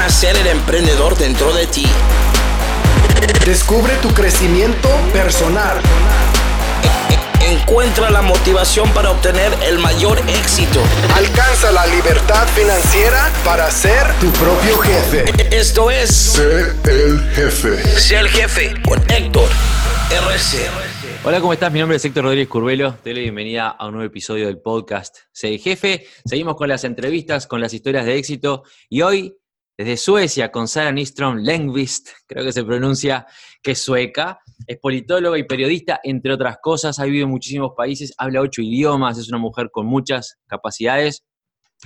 [0.00, 1.84] nacer el emprendedor dentro de ti.
[3.44, 5.78] Descubre tu crecimiento personal.
[7.42, 10.80] Encuentra la motivación para obtener el mayor éxito.
[11.14, 15.24] Alcanza la libertad financiera para ser tu propio jefe.
[15.54, 18.00] Esto es Sé el jefe.
[18.00, 19.50] Sé el jefe con Héctor
[20.10, 20.66] RC.
[21.22, 21.70] Hola, ¿cómo estás?
[21.70, 22.94] Mi nombre es Héctor Rodríguez Curvelo.
[23.02, 26.06] Te doy la bienvenida a un nuevo episodio del podcast Sé el jefe.
[26.24, 28.62] Seguimos con las entrevistas, con las historias de éxito.
[28.88, 29.36] Y hoy,
[29.80, 33.26] desde Suecia, con Sara Nistrom Lengvist, creo que se pronuncia,
[33.62, 34.38] que es sueca.
[34.66, 36.98] Es politóloga y periodista, entre otras cosas.
[36.98, 41.24] Ha vivido en muchísimos países, habla ocho idiomas, es una mujer con muchas capacidades,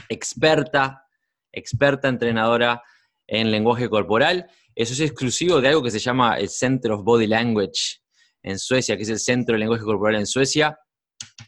[0.09, 1.05] experta,
[1.53, 2.83] experta entrenadora
[3.29, 4.51] en lenguaje corporal.
[4.75, 8.01] Eso es exclusivo de algo que se llama el Center of Body Language
[8.43, 10.77] en Suecia, que es el Centro de Lenguaje Corporal en Suecia,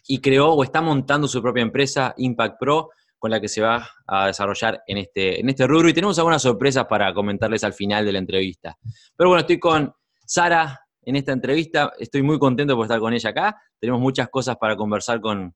[0.07, 3.89] y creó o está montando su propia empresa, Impact Pro, con la que se va
[4.07, 5.89] a desarrollar en este, en este rubro.
[5.89, 8.77] Y tenemos algunas sorpresas para comentarles al final de la entrevista.
[9.17, 9.93] Pero bueno, estoy con
[10.25, 11.93] Sara en esta entrevista.
[11.99, 13.57] Estoy muy contento por estar con ella acá.
[13.81, 15.55] Tenemos muchas cosas para conversar con,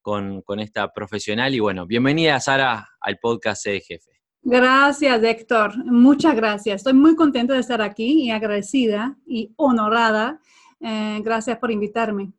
[0.00, 1.54] con, con esta profesional.
[1.54, 4.10] Y bueno, bienvenida Sara al podcast de Jefe.
[4.44, 5.84] Gracias, Héctor.
[5.84, 6.76] Muchas gracias.
[6.76, 10.40] Estoy muy contenta de estar aquí y agradecida y honorada.
[10.80, 12.32] Eh, gracias por invitarme.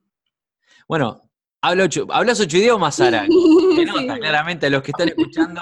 [0.88, 1.22] Bueno,
[1.64, 3.26] hablo ocho, hablas ocho idiomas, Sara.
[3.76, 4.20] Se nota Sí.
[4.20, 5.62] claramente a los que están escuchando,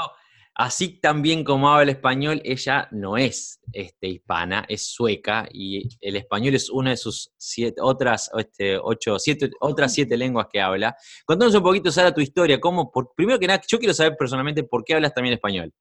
[0.55, 6.55] así también como habla español, ella no es este, hispana, es sueca y el español
[6.55, 10.95] es una de sus siete, otras, este, ocho, siete, otras siete lenguas que habla.
[11.25, 12.59] Contanos un poquito, Sara, tu historia.
[12.59, 15.71] ¿Cómo, por, primero que nada, yo quiero saber personalmente por qué hablas también español.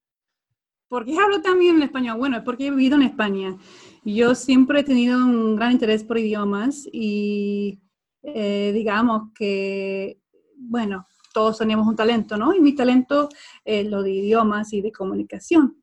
[0.88, 2.18] ¿Por qué hablo también en español?
[2.18, 3.56] Bueno, es porque he vivido en España.
[4.04, 7.80] Yo siempre he tenido un gran interés por idiomas y
[8.22, 10.20] eh, digamos que,
[10.56, 12.54] bueno, todos tenemos un talento, ¿no?
[12.54, 13.28] Y mi talento
[13.64, 15.76] es lo de idiomas y de comunicación.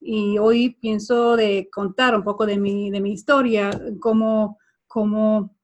[0.00, 5.56] Y hoy pienso de contar un poco de mi, de mi historia, cómo, cómo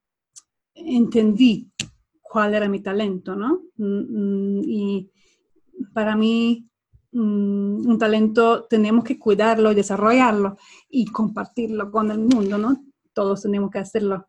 [0.74, 1.72] entendí
[2.20, 3.62] cuál era mi talento, ¿no?
[3.76, 5.10] Mm, mm, Y
[5.92, 6.68] para mí
[7.12, 10.56] mm, un talento tenemos que cuidarlo y desarrollarlo
[10.88, 12.84] y compartirlo con el mundo, ¿no?
[13.12, 14.26] Todos tenemos que hacerlo.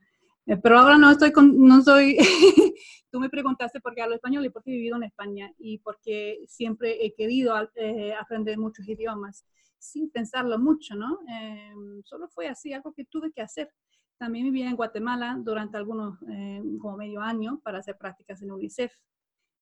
[0.48, 2.18] Eh, pero ahora no estoy con, no soy,
[3.12, 5.78] tú me preguntaste por qué hablo español y por qué he vivido en España y
[5.80, 9.46] porque siempre he querido eh, aprender muchos idiomas
[9.86, 11.20] sin pensarlo mucho, ¿no?
[11.30, 11.74] Eh,
[12.04, 13.72] solo fue así, algo que tuve que hacer.
[14.18, 18.92] También viví en Guatemala durante algunos, eh, como medio año, para hacer prácticas en UNICEF.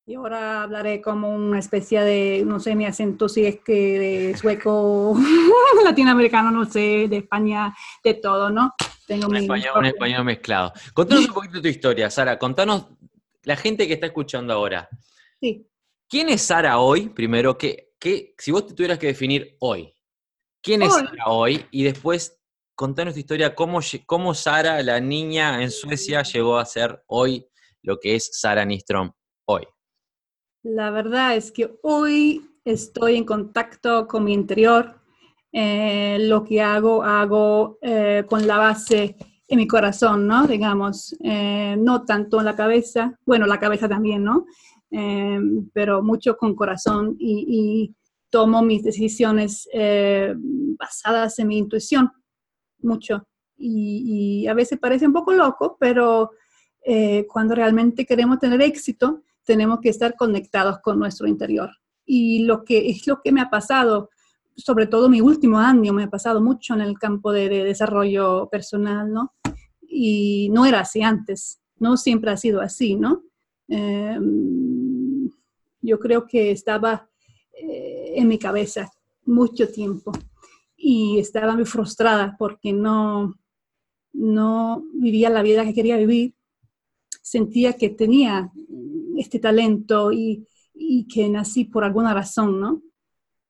[0.05, 4.37] Y ahora hablaré como una especie de, no sé, mi acento si es que de
[4.37, 5.15] sueco,
[5.83, 7.73] latinoamericano, no sé, de España,
[8.03, 8.73] de todo, ¿no?
[9.07, 10.73] Tengo Un español, un español mezclado.
[10.93, 12.39] Contanos un poquito tu historia, Sara.
[12.39, 12.87] Contanos,
[13.43, 14.87] la gente que está escuchando ahora,
[15.41, 15.67] Sí.
[16.09, 17.09] ¿quién es Sara hoy?
[17.09, 19.93] Primero, que, que, si vos te tuvieras que definir hoy,
[20.61, 20.93] ¿quién es.
[20.93, 21.65] Sara hoy?
[21.71, 22.39] Y después,
[22.75, 27.45] contanos tu historia, cómo, cómo Sara, la niña en Suecia, llegó a ser hoy
[27.81, 29.11] lo que es Sara Nistrom
[29.45, 29.67] hoy.
[30.63, 35.01] La verdad es que hoy estoy en contacto con mi interior.
[35.55, 39.15] Eh, lo que hago, hago eh, con la base
[39.47, 40.47] en mi corazón, ¿no?
[40.47, 44.47] Digamos, eh, no tanto en la cabeza, bueno, la cabeza también, ¿no?
[45.73, 47.95] Pero mucho con corazón y,
[48.29, 49.67] tomo mis decisiones
[50.79, 52.11] basadas en mi intuición,
[52.79, 53.27] mucho.
[53.57, 56.31] Y, y a veces parece un poco loco, pero
[57.27, 61.69] cuando realmente queremos tener éxito, tenemos que estar conectados con nuestro interior.
[62.05, 64.09] Y lo que es lo que me ha pasado,
[64.55, 68.49] sobre todo mi último año, me ha pasado mucho en el campo de, de desarrollo
[68.49, 69.33] personal, ¿no?
[69.87, 73.23] Y no era así antes, no siempre ha sido así, ¿no?
[73.67, 74.19] Eh,
[75.81, 77.09] yo creo que estaba
[77.53, 78.91] eh, en mi cabeza
[79.25, 80.11] mucho tiempo
[80.75, 83.35] y estaba muy frustrada porque no,
[84.13, 86.35] no vivía la vida que quería vivir.
[87.21, 88.51] Sentía que tenía
[89.17, 92.81] este talento y, y que nací por alguna razón, ¿no?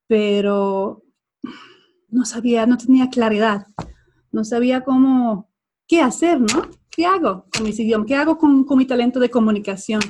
[0.06, 1.02] Pero
[2.08, 3.66] no sabía, no tenía claridad,
[4.30, 5.50] no sabía cómo,
[5.86, 6.68] qué hacer, ¿no?
[6.90, 8.06] ¿Qué hago con mis idiomas?
[8.06, 10.00] ¿Qué hago con, con mi talento de comunicación?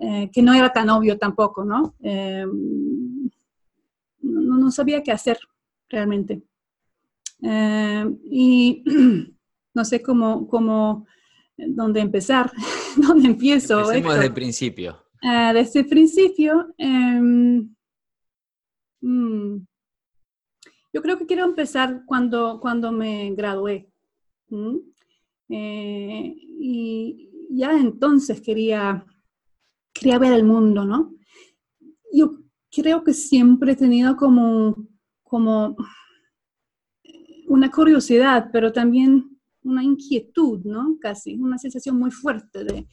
[0.00, 1.94] Eh, que no era tan obvio tampoco, ¿no?
[2.02, 2.44] Eh,
[4.20, 5.38] no, no sabía qué hacer
[5.88, 6.42] realmente.
[7.42, 8.84] Eh, y
[9.74, 11.06] no sé cómo, cómo,
[11.56, 12.52] dónde empezar,
[12.96, 13.80] dónde empiezo.
[13.80, 15.04] Empecemos desde el principio.
[15.22, 17.74] Ah, desde el principio, em,
[19.00, 19.56] mm,
[20.92, 23.90] yo creo que quiero empezar cuando, cuando me gradué.
[25.48, 29.04] Eh, y ya entonces quería,
[29.92, 31.14] quería ver el mundo, ¿no?
[32.12, 32.38] Yo
[32.70, 34.88] creo que siempre he tenido como,
[35.22, 35.76] como
[37.48, 40.96] una curiosidad, pero también una inquietud, ¿no?
[41.00, 42.86] Casi, una sensación muy fuerte de,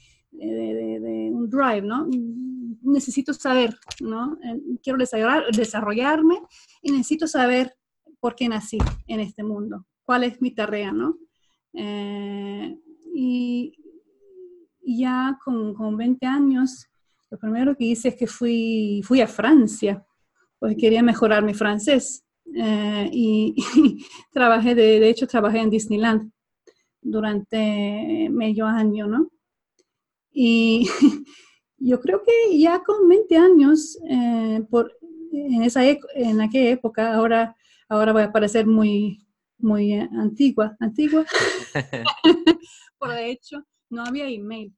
[1.32, 2.08] un drive, ¿no?
[2.82, 4.38] Necesito saber, ¿no?
[4.44, 4.98] Eh, quiero
[5.52, 6.36] desarrollarme
[6.82, 7.76] y necesito saber
[8.20, 8.78] por qué nací
[9.08, 11.18] en este mundo, cuál es mi tarea, ¿no?
[11.74, 12.78] Eh,
[13.14, 13.74] y,
[14.88, 16.88] ya con, con, 20 años,
[17.30, 20.06] lo primero que hice es que fui, fui a Francia,
[20.60, 22.24] porque quería mejorar mi francés.
[22.56, 23.56] Eh, y,
[24.32, 26.32] trabajé, de, de, hecho, trabajé en Disneyland
[27.02, 29.30] durante medio año, ¿no?
[30.32, 30.88] Y
[31.78, 34.96] yo creo que ya con 20 años, eh, por,
[35.32, 37.56] en, esa, en aquella época, ahora,
[37.90, 39.28] ahora voy a parecer muy,
[39.58, 41.26] muy antigua, antigua,
[42.98, 44.74] por de hecho, no había email.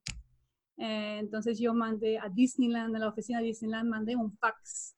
[0.76, 4.96] Eh, entonces yo mandé a Disneyland, a la oficina de Disneyland, mandé un fax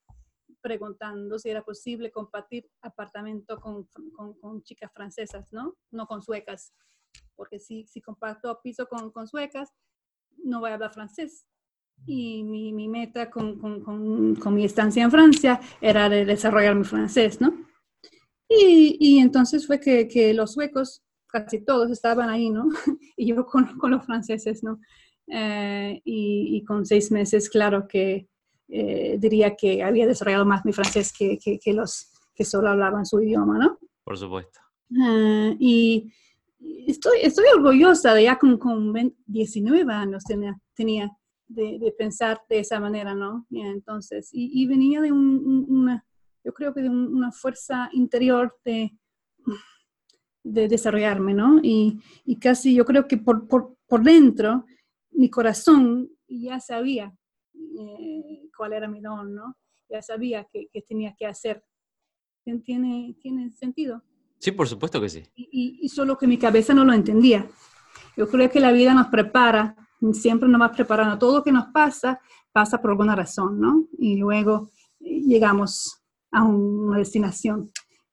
[0.61, 5.75] preguntando si era posible compartir apartamento con, con, con chicas francesas, ¿no?
[5.89, 6.73] No con suecas,
[7.35, 9.73] porque si, si comparto piso con, con suecas,
[10.43, 11.47] no voy a hablar francés.
[12.05, 16.83] Y mi, mi meta con, con, con, mi estancia en Francia era de desarrollar mi
[16.83, 17.53] francés, ¿no?
[18.49, 22.69] Y, y entonces fue que, que, los suecos, casi todos estaban ahí, ¿no?
[23.15, 24.79] y yo con, los franceses, ¿no?
[25.27, 28.27] Eh, y, y, con seis meses, claro que
[28.67, 33.05] eh, diría que había desarrollado más mi francés que, que, que, los que solo hablaban
[33.05, 33.77] su idioma, ¿no?
[34.03, 34.59] Por supuesto.
[34.89, 36.11] Uh, y,
[36.87, 38.93] estoy, estoy orgullosa de ya con, con
[39.25, 41.11] 19 años tenía, tenía
[41.53, 43.45] de, de, pensar de esa manera, ¿no?
[43.51, 46.05] Entonces, y, y, venía de un, una,
[46.43, 48.91] yo creo que de una fuerza interior de,
[50.43, 51.59] de desarrollarme, ¿no?
[51.61, 54.65] Y, y, casi yo creo que por, por, por dentro,
[55.11, 57.13] mi corazón ya sabía
[57.53, 59.57] eh, cuál era mi don, ¿no?
[59.89, 61.63] Ya sabía que, que tenía que hacer.
[62.43, 64.03] ¿Tiene, ¿Tiene sentido?
[64.41, 65.23] Sí, por supuesto que sí.
[65.35, 67.47] Y, solo que mi cabeza no lo entendía.
[68.17, 69.75] Yo creo que la vida nos prepara,
[70.13, 71.17] siempre nos va preparando.
[71.17, 72.19] Todo lo que nos pasa,
[72.51, 73.87] pasa por alguna razón, ¿no?
[73.97, 74.69] Y luego
[74.99, 76.01] eh, llegamos
[76.31, 77.71] a una destinación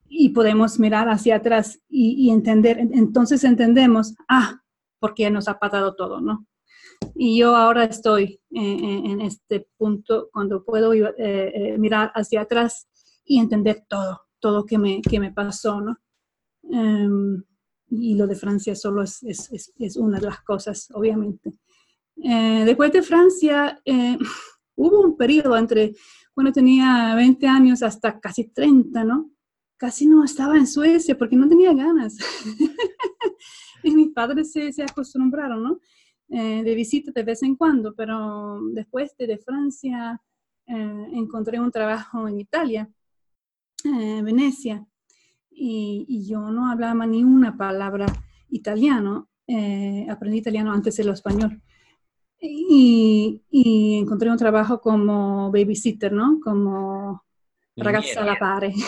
[0.09, 2.79] y podemos mirar hacia atrás y, entender.
[2.79, 4.61] Entonces entendemos, ah,
[4.99, 6.47] porque nos ha pasado todo, ¿no?
[7.15, 12.89] Y yo ahora estoy en, este punto cuando puedo eh, eh, mirar hacia atrás
[13.25, 15.99] y entender todo, todo que me, que me pasó, ¿no?
[16.71, 17.45] Em,
[17.91, 21.53] y lo de Francia solo es, es, una de las cosas, obviamente.
[22.23, 24.19] Eh, después de Francia, eh,
[24.77, 25.95] hubo un periodo entre
[26.35, 29.31] cuando tenía 20 años hasta casi 30, ¿no?
[29.77, 32.17] Casi no estaba en Suecia porque no tenía ganas.
[33.83, 35.81] y mis padres se, acostumbraron, ¿no?
[36.31, 40.21] Eh, de visita de vez en cuando, pero después de, Francia
[40.67, 42.91] encontré un trabajo en Italia,
[43.83, 44.87] Venecia,
[45.59, 48.07] y, yo no hablaba ni una palabra
[48.51, 49.29] italiano.
[49.47, 51.63] Eh, aprendí italiano antes de lo español.
[52.41, 56.41] Y, encontré un trabajo como babysitter, ¿no?
[56.43, 57.25] Como
[57.77, 58.75] ragazza la pare.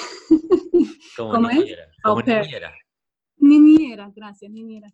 [1.17, 1.85] Como ¿Cómo niñera.
[1.85, 2.03] Es?
[2.03, 2.73] Como niñera.
[3.37, 4.93] Niñera, gracias, niñera.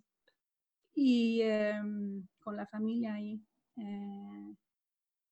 [0.95, 3.41] Y em, con la familia ahí.
[3.77, 4.55] Eh,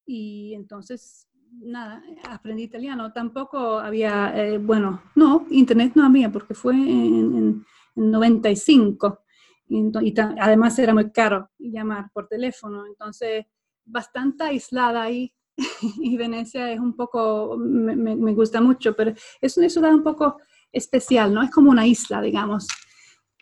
[0.06, 1.26] y entonces
[1.60, 3.12] nada, aprendí italiano.
[3.12, 7.64] Tampoco había, eh, bueno, no, internet no había porque fue en,
[7.96, 9.20] 95.
[9.68, 12.86] Y, además era muy caro llamar por teléfono.
[12.86, 13.46] Entonces,
[13.84, 15.32] bastante aislada ahí.
[16.00, 20.38] y Venecia es un poco, me, gusta mucho, pero es una ciudad un poco
[20.72, 21.42] especial, ¿no?
[21.42, 22.66] Es como una isla, digamos.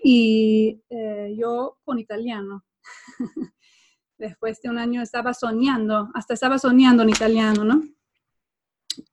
[0.03, 2.65] Y eh, yo con italiano.
[4.19, 7.83] Después de un año estaba soñando, hasta estaba soñando en italiano, ¿no?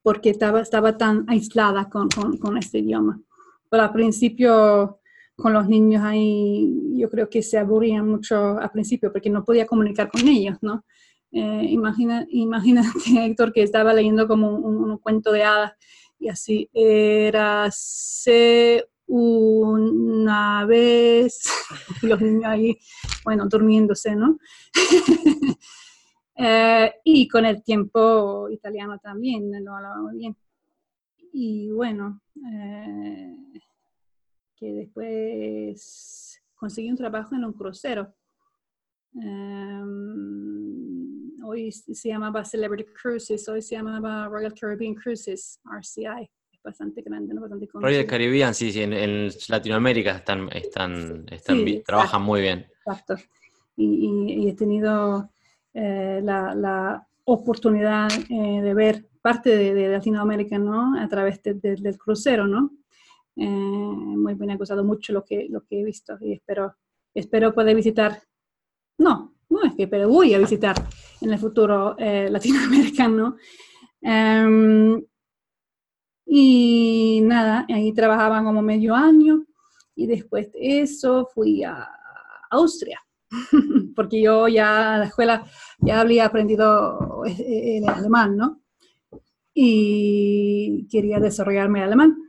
[0.01, 3.21] porque estaba, estaba tan aislada con, con, este idioma.
[3.69, 4.98] Pero al principio,
[5.39, 9.65] con los niños ahí, yo creo que se aburrían mucho al principio porque no podía
[9.65, 10.86] comunicar con ellos, ¿no?
[11.31, 12.89] Eh, imagina, imagínate,
[13.25, 15.74] Héctor, que estaba leyendo como un, cuento de hadas
[16.19, 17.69] y así, era
[19.08, 21.41] una vez,
[22.03, 22.77] los niños ahí,
[23.24, 24.38] bueno, durmiéndose, ¿no?
[26.41, 30.38] Eh, y con el tiempo italiano también lo hablaba muy bien.
[31.34, 33.36] Y bueno, eh,
[34.59, 38.13] que después conseguí un trabajo en un crucero.
[39.13, 40.11] Um,
[41.43, 46.29] hoy se llamaba Celebrity Cruises, hoy se llamaba Royal Caribbean Cruises, RCI.
[46.51, 47.41] Es bastante grande, ¿no?
[47.41, 52.67] Bastante Royal Caribbean, sí, sí, en, Latinoamérica están, están, están trabajan muy bien.
[52.85, 53.15] Exacto.
[53.77, 55.31] y, he tenido
[55.73, 60.99] eh, la, oportunidad eh, de ver parte de, Latinoamérica, ¿no?
[60.99, 62.71] A través del crucero, ¿no?
[63.41, 66.75] Eh, muy bien, ha gustado mucho lo que, lo que he visto y espero,
[67.13, 68.22] espero poder visitar,
[68.98, 70.75] no, no es que, pero voy a visitar
[71.22, 73.38] en el futuro eh, Latinoamérica, ¿no?
[74.01, 75.01] Em,
[76.25, 79.46] y nada, ahí trabajaba como medio año
[79.96, 81.88] y después de eso fui a
[82.51, 83.00] Austria,
[83.96, 85.46] porque yo ya en la escuela
[85.79, 88.62] ya había aprendido eh, el alemán, ¿no?
[89.53, 92.28] Y quería desarrollarme el alemán.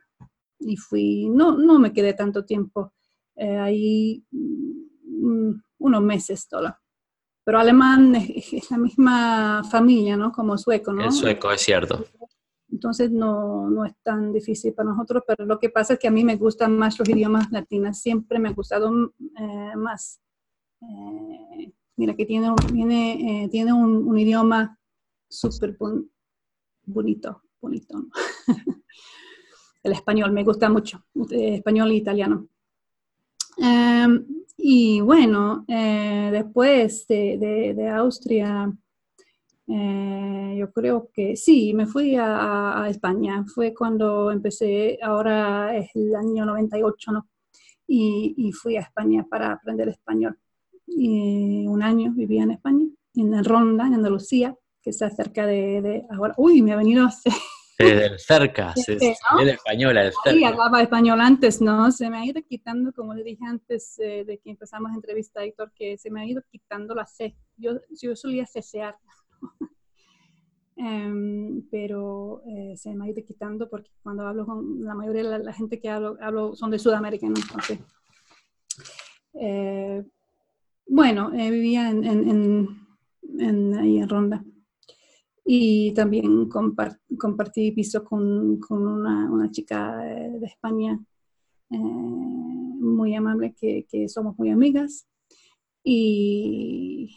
[0.61, 2.93] Y fui, no, no me quedé tanto tiempo
[3.37, 6.75] eh, ahí, mm, unos meses solo.
[7.45, 10.31] Pero alemán es, la misma familia, ¿no?
[10.31, 11.05] Como sueco, ¿no?
[11.05, 12.05] El sueco, es cierto.
[12.71, 16.13] Entonces no, no, es tan difícil para nosotros, pero lo que pasa es que a
[16.13, 20.21] mí me gustan más los idiomas latinos, siempre me ha gustado eh, más.
[20.83, 24.79] Eh, mira que tiene, tiene, eh, tiene un, un, idioma
[25.29, 25.77] súper
[26.87, 28.07] bonito, bonito.
[29.83, 32.49] El español me gusta mucho, español e italiano.
[33.59, 38.71] Em, y bueno, después de, Austria,
[39.73, 43.45] eh, yo creo que sí, me fui a, España.
[43.47, 47.29] Fue cuando empecé, ahora es el año 98, ¿no?
[47.87, 50.39] Y, fui a España para aprender español.
[50.87, 56.35] Y un año vivía en España, en Ronda, en Andalucía, que está cerca de, ahora.
[56.37, 57.09] Uy, me ha venido
[57.85, 59.41] Desde cerca, se, sí, ¿no?
[59.41, 60.39] española, del cerca.
[60.39, 61.91] Sí, hablaba español antes, ¿no?
[61.91, 65.43] Se me ha ido quitando, como le dije antes eh, de que empezamos la entrevista,
[65.43, 67.37] Héctor, que se me ha ido quitando la C.
[67.57, 68.97] Yo, yo solía cesear.
[70.83, 75.45] Em, pero eh, se me ha ido quitando porque cuando hablo con la mayoría de
[75.45, 77.81] la, gente que hablo, hablo, son de Sudamérica, entonces.
[79.35, 80.03] Eh,
[80.87, 82.87] bueno, eh, vivía en, en,
[83.39, 84.43] en, ahí en Ronda
[85.53, 90.97] y también compartí piso con, con una, una, chica de España
[91.71, 95.09] muy amable que, que somos muy amigas
[95.83, 97.17] y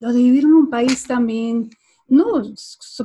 [0.00, 1.70] lo de vivir en un país también,
[2.08, 2.42] no,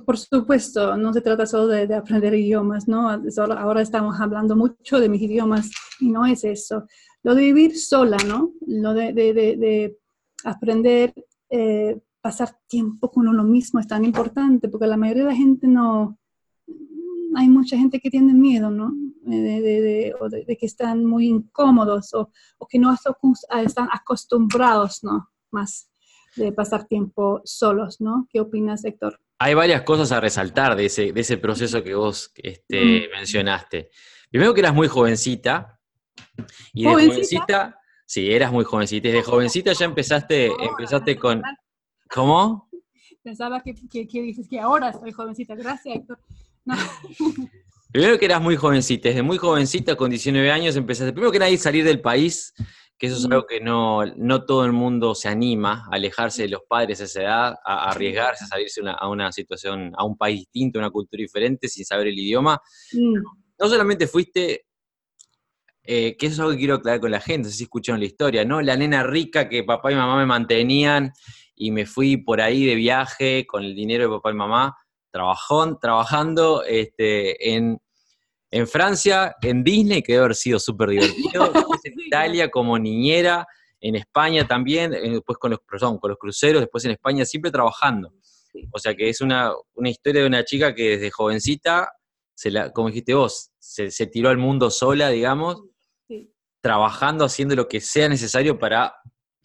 [0.04, 3.12] por supuesto, no se trata solo de, aprender idiomas, ¿no?
[3.56, 5.70] ahora estamos hablando mucho de mis idiomas
[6.00, 6.88] y no es eso.
[7.22, 8.52] Lo de vivir sola, ¿no?
[8.66, 10.00] Lo de, de, de
[10.44, 11.14] aprender,
[11.52, 15.68] eh, pasar tiempo con uno mismo es tan importante porque la mayoría de la gente
[15.68, 16.18] no,
[17.36, 18.92] hay mucha gente que tiene miedo, ¿no?
[19.22, 20.14] De,
[20.48, 25.30] de que están muy incómodos o, o, que no están acostumbrados, ¿no?
[25.52, 25.90] Más
[26.36, 28.28] de pasar tiempo solos, ¿no?
[28.32, 29.20] ¿Qué opinas, Héctor?
[29.40, 33.90] Hay varias cosas a resaltar de ese, de ese proceso que vos este, mencionaste.
[34.30, 35.80] Primero que eras muy jovencita.
[36.74, 39.10] Y de jovencita, sí, eras muy jovencita.
[39.10, 41.42] Y de jovencita ya empezaste, empezaste con...
[42.14, 42.70] ¿Cómo?
[43.24, 45.56] Pensaba que, que, dices que ahora soy jovencita.
[45.56, 46.20] Gracias, Héctor.
[47.92, 51.58] Primero que eras muy jovencita, desde muy jovencita, con 19 años, empezaste, primero que nadie
[51.58, 52.54] salir del país,
[52.98, 56.50] que eso es algo que no, no todo el mundo se anima a alejarse de
[56.50, 60.42] los padres a esa edad, a, arriesgarse, a salirse a una situación, a un país
[60.42, 62.62] distinto, a una cultura diferente, sin saber el idioma.
[62.94, 64.66] No solamente fuiste,
[65.84, 68.02] eh, que eso es algo que quiero aclarar con la gente, no sé si escucharon
[68.02, 68.62] la historia, ¿no?
[68.62, 71.14] La nena rica que papá y mamá me mantenían
[71.58, 74.78] y me fui por ahí de viaje con el dinero de papá y mamá,
[75.12, 77.80] trabajón, trabajando este, en
[78.52, 81.52] en Francia, en Disney, que debe haber sido súper divertido.
[81.84, 83.46] en Italia como niñera,
[83.80, 88.14] en España también, después con los, con los cruceros, después en España, siempre trabajando.
[88.72, 91.92] O sea que es una, historia de una chica que desde jovencita,
[92.34, 95.64] se la, como dijiste vos, se, tiró al mundo sola, digamos,
[96.62, 98.96] trabajando, haciendo lo que sea necesario para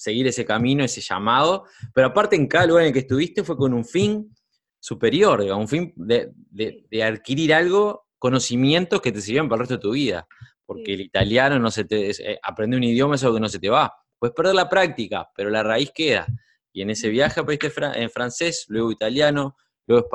[0.03, 1.65] seguir ese camino, ese llamado.
[1.95, 4.35] Pero aparte en cada lugar en el que estuviste fue con un fin
[4.81, 9.75] superior, digamos, un fin de, de adquirir algo conocimientos que te sirvan para el resto
[9.75, 10.29] de tu vida.
[10.65, 12.11] Porque el italiano no se te.
[12.11, 13.93] Eh, aprende un idioma es algo que no se te va.
[14.17, 16.27] Puedes perder la práctica, pero la raíz queda.
[16.73, 19.57] Y en ese viaje aprendiste en francés, luego italiano,
[19.89, 20.09] luego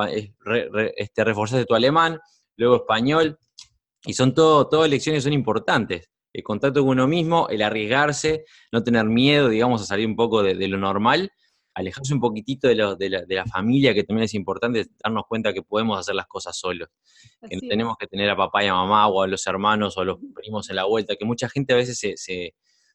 [0.95, 2.17] este, reforzaste tu alemán,
[2.55, 3.37] luego español.
[4.05, 6.09] Y son todo, todas lecciones son importantes.
[6.33, 10.43] El contacto con uno mismo, el arriesgarse, no tener miedo, digamos, a salir un poco
[10.43, 11.31] de, de lo normal
[11.77, 15.99] alejarse un poquitito de, de, la, familia, que también es importante darnos cuenta que podemos
[15.99, 16.89] hacer las cosas solos,
[17.47, 20.01] que no tenemos que tener a papá y a mamá o a los hermanos o
[20.01, 21.99] a los primos en la vuelta, que mucha gente a veces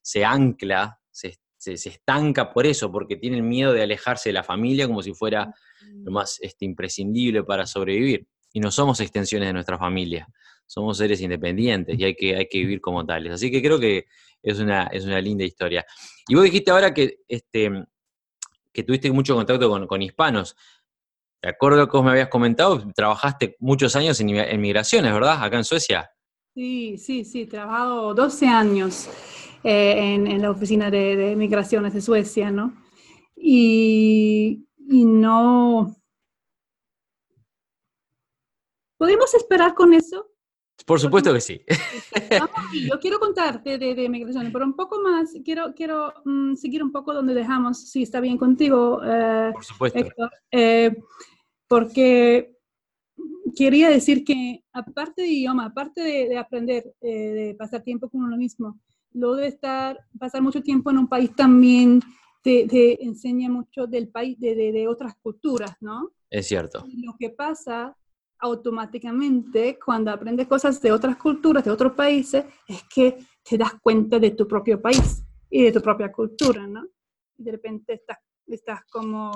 [0.03, 5.01] se, ancla, se, estanca por eso, porque tienen miedo de alejarse de la familia como
[5.01, 5.55] si fuera
[6.03, 8.27] lo más este, imprescindible para sobrevivir.
[8.53, 10.27] Y no somos extensiones de nuestra familia,
[10.73, 13.35] somos seres independientes y hay que, hay que vivir como tales.
[13.35, 14.07] Así que creo que
[14.43, 15.85] es una, es una linda historia.
[16.27, 17.85] Y vos dijiste ahora que este,
[18.73, 20.57] que tuviste mucho contacto con, hispanos.
[21.43, 25.45] De acuerdo a vos me habías comentado, trabajaste muchos años en, migraciones, ¿verdad?
[25.45, 26.11] Acá en Suecia.
[26.55, 29.11] Sí, sí, sí, he trabajado 12 años
[29.65, 32.75] eh, en, la oficina de, migraciones de Suecia, ¿no?
[33.37, 35.95] Y, y no...
[38.97, 40.32] ¿Podemos esperar con eso?
[40.87, 41.61] Por supuesto que sí.
[42.91, 46.93] yo quiero contarte de, de, migraciones, pero un poco más, quiero, quiero mm, seguir un
[46.93, 49.01] poco donde dejamos, si está bien contigo.
[49.05, 49.99] Eh, Por supuesto.
[49.99, 50.97] Héctor, eh,
[51.69, 52.57] porque
[53.57, 58.37] quería decir que aparte de idioma, aparte de, aprender, eh, de pasar tiempo con uno
[58.37, 58.81] mismo,
[59.13, 62.01] lo de estar, pasar mucho tiempo en un país también
[62.43, 66.11] te, enseña mucho del país, de, de, otras culturas, ¿no?
[66.29, 66.85] Es cierto.
[66.97, 67.97] lo que pasa
[68.43, 73.17] automáticamente cuando aprendes cosas de otras culturas, de otros países, es que
[73.49, 76.85] te das cuenta de tu propio país y de tu propia cultura, ¿no?
[77.39, 78.19] Y de repente estás,
[78.49, 79.33] estás como,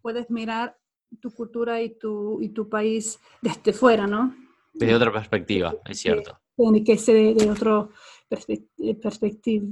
[0.00, 0.74] puedes mirar
[1.20, 4.34] tu cultura y tu, y tu país desde fuera, ¿no?
[4.72, 6.40] Desde otra perspectiva, es cierto.
[6.56, 7.90] Tiene que ser de, otro
[8.28, 9.68] perspectiva.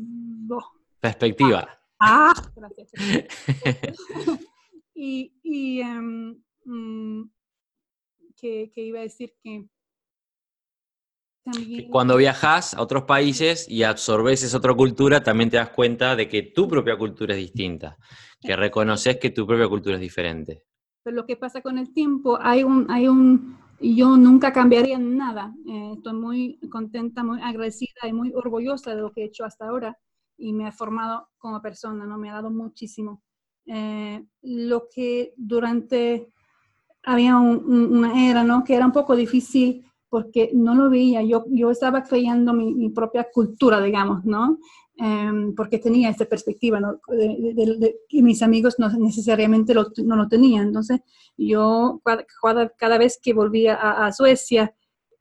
[1.00, 1.80] Perspectiva.
[2.00, 2.90] Ah, gracias.
[4.94, 7.30] y, y mm,
[8.74, 9.66] que, iba a decir que
[11.90, 16.28] Cuando viajas a otros países y absorbes esa otra cultura, también te das cuenta de
[16.28, 17.96] que tu propia cultura es distinta,
[18.40, 20.62] que reconoces que tu propia cultura es diferente.
[21.02, 25.54] Pero lo que pasa con el tiempo, hay un, hay un, yo nunca cambiaría nada.
[25.68, 29.66] Eh, estoy muy contenta, muy agradecida y muy orgullosa de lo que he hecho hasta
[29.66, 29.96] ahora
[30.36, 32.18] y me ha formado como persona, ¿no?
[32.18, 33.22] Me ha dado muchísimo.
[33.66, 36.32] Eh, lo que durante
[37.06, 38.64] había una era, ¿no?
[38.64, 41.22] Que era un poco difícil porque no lo veía.
[41.22, 44.58] Yo, yo estaba creyendo mi, propia cultura, digamos, ¿no?
[44.96, 47.00] Em, porque tenía esta perspectiva, ¿no?
[47.08, 50.66] De, y mis amigos no necesariamente lo, no lo tenían.
[50.66, 51.00] Entonces,
[51.36, 54.74] yo cada, cada vez que volvía a, Suecia,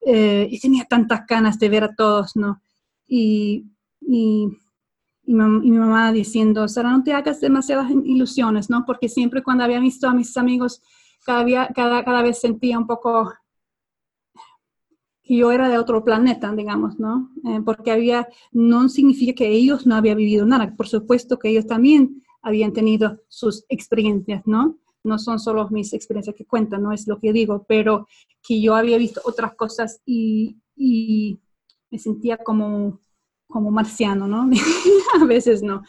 [0.06, 2.62] eh, y tenía tantas ganas de ver a todos, ¿no?
[3.08, 3.66] Y,
[4.02, 4.48] y,
[5.24, 8.86] y, mi mamá diciendo, Sara, no te hagas demasiadas ilusiones, ¿no?
[8.86, 10.82] Porque siempre cuando había visto a mis amigos
[11.26, 13.34] cada, cada, cada vez sentía un poco
[15.24, 17.32] que yo era de otro planeta, digamos, ¿no?
[17.46, 21.66] Eh, porque había, no significa que ellos no habían vivido nada, por supuesto que ellos
[21.66, 24.78] también habían tenido sus experiencias, ¿no?
[25.04, 28.08] No son solo mis experiencias que cuentan, no es lo que digo, pero
[28.48, 31.40] que yo había visto otras cosas y, y
[31.90, 33.02] me sentía como,
[33.48, 34.48] como marciano, ¿no?
[35.20, 35.82] A veces no.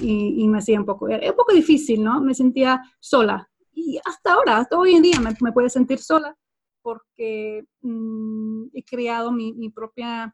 [0.00, 2.22] Y, y, me hacía un poco, era un poco difícil, ¿no?
[2.22, 3.49] Me sentía sola,
[3.90, 6.36] y hasta ahora, hasta hoy en día me, me puedo sentir sola
[6.80, 10.32] porque mm, he creado mi, mi propia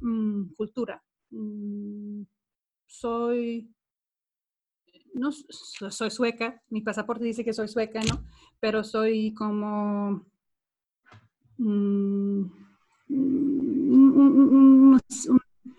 [0.00, 1.02] mm, cultura.
[1.30, 2.22] Mm,
[2.86, 3.74] soy,
[5.14, 8.24] no soy sueca, mi pasaporte dice que soy sueca, ¿no?
[8.60, 10.26] Pero soy como
[11.58, 12.52] un,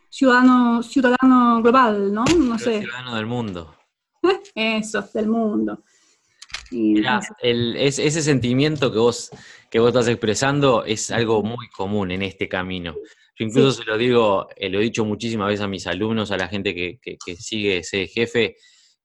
[0.09, 2.25] ciudadano, ciudadano global, ¿no?
[2.25, 2.79] No sé.
[2.79, 3.75] Ciudadano del mundo.
[4.55, 5.83] Eso, del mundo
[6.71, 9.31] ese sentimiento que vos,
[9.69, 12.95] que vos estás expresando es algo muy común en este camino.
[13.37, 16.37] Yo incluso se lo digo, eh, lo he dicho muchísimas veces a mis alumnos, a
[16.37, 16.99] la gente que,
[17.37, 18.57] sigue ese jefe,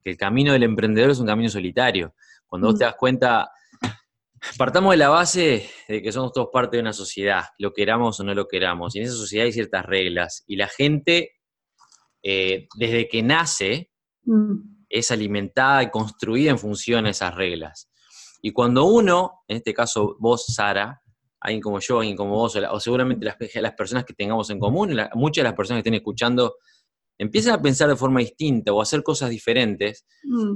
[0.02, 2.14] que el camino del emprendedor es un camino solitario.
[2.46, 3.50] Cuando vos te das cuenta,
[4.58, 8.24] partamos de la base de que somos todos parte de una sociedad, lo queramos o
[8.24, 11.32] no lo queramos, y en esa sociedad hay ciertas reglas, y la gente,
[12.22, 13.90] eh, desde que nace,
[14.24, 17.90] mm es alimentada y construida en función a esas reglas.
[18.40, 21.02] Y cuando uno, en este caso vos, Sara,
[21.40, 24.96] alguien como yo, alguien como vos, o seguramente las, las personas que tengamos en común,
[25.14, 26.56] muchas de las personas que estén escuchando,
[27.18, 30.54] empiezan a pensar de forma distinta o a hacer cosas diferentes, mm.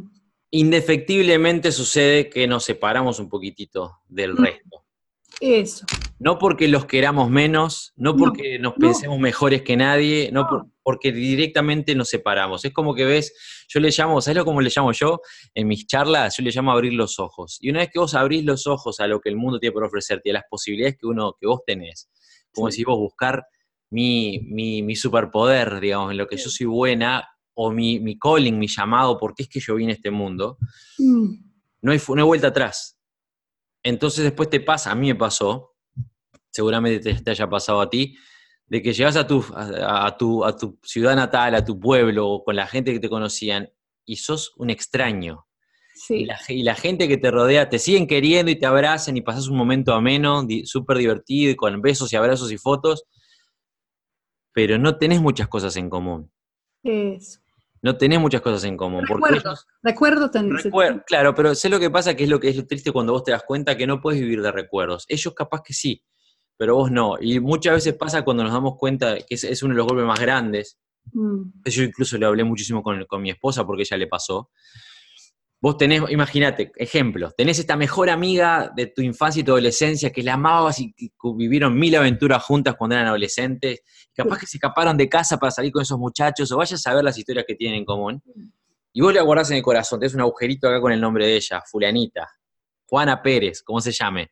[0.51, 4.37] indefectiblemente sucede que nos separamos un poquitito del mm.
[4.37, 4.85] resto.
[5.41, 5.85] Eso.
[6.21, 11.95] No porque los queramos menos, no porque nos pensemos mejores que nadie, no, porque directamente
[11.95, 12.65] nos separamos.
[12.65, 13.33] Es como que ves,
[13.69, 15.21] yo le llamo, ¿sabes cómo le llamo yo?
[15.55, 17.59] En mis charlas, yo le llamo abrir los ojos.
[17.61, 19.85] Y una vez que vos abrís los ojos a lo que el mundo tiene por
[19.85, 22.09] ofrecerte, a las posibilidades que, uno, que vos tenés,
[22.53, 23.47] como si vos buscar
[23.91, 28.67] mi, mi, superpoder, digamos, en lo que yo soy buena, o mi, mi calling, mi
[28.67, 30.59] llamado, porque es que yo vine a este mundo,
[30.99, 31.35] mm.
[31.83, 32.99] no, hay, no hay vuelta atrás
[33.83, 35.68] entonces después te pasa, a mí me pasó,
[36.59, 38.17] seguramente te, haya pasado a ti,
[38.67, 42.57] de que llegas a tu, a, tu, a tu ciudad natal, a tu pueblo, con
[42.57, 43.71] la gente que te conocían,
[44.05, 45.47] y sos un extraño.
[46.09, 46.25] Y,
[46.65, 49.95] la, gente que te rodea te siguen queriendo y te abrazan y pasas un momento
[49.95, 53.05] ameno, súper divertido, y con besos y abrazos y fotos,
[54.53, 56.33] pero no tenés muchas cosas en común.
[56.83, 57.39] Eso
[57.83, 59.07] no tenés muchas cosas en común.
[59.07, 60.31] Recuerdos, recuerdo
[61.07, 63.25] Claro, pero sé lo que pasa, que es lo que es lo triste cuando vos
[63.25, 65.05] te das cuenta que no puedes vivir de recuerdos.
[65.09, 66.05] Ellos capaz que sí,
[66.59, 67.15] pero vos no.
[67.21, 70.05] Y muchas veces pasa cuando nos damos cuenta que es, es uno de los golpes
[70.05, 70.79] más grandes.
[71.13, 74.51] Mm, Yo incluso le hablé muchísimo con, con mi esposa porque ella le pasó.
[75.61, 80.23] Vos tenés, imagínate, ejemplo, tenés esta mejor amiga de tu infancia y tu adolescencia que
[80.23, 83.81] la amabas y que vivieron mil aventuras juntas cuando eran adolescentes,
[84.15, 87.03] capaz que se escaparon de casa para salir con esos muchachos, o vayas a ver
[87.03, 88.23] las historias que tienen en común,
[88.93, 91.35] y vos la guardás en el corazón, tenés un agujerito acá con el nombre de
[91.35, 92.29] ella, fulanita,
[92.87, 94.31] Juana Pérez, como se llame.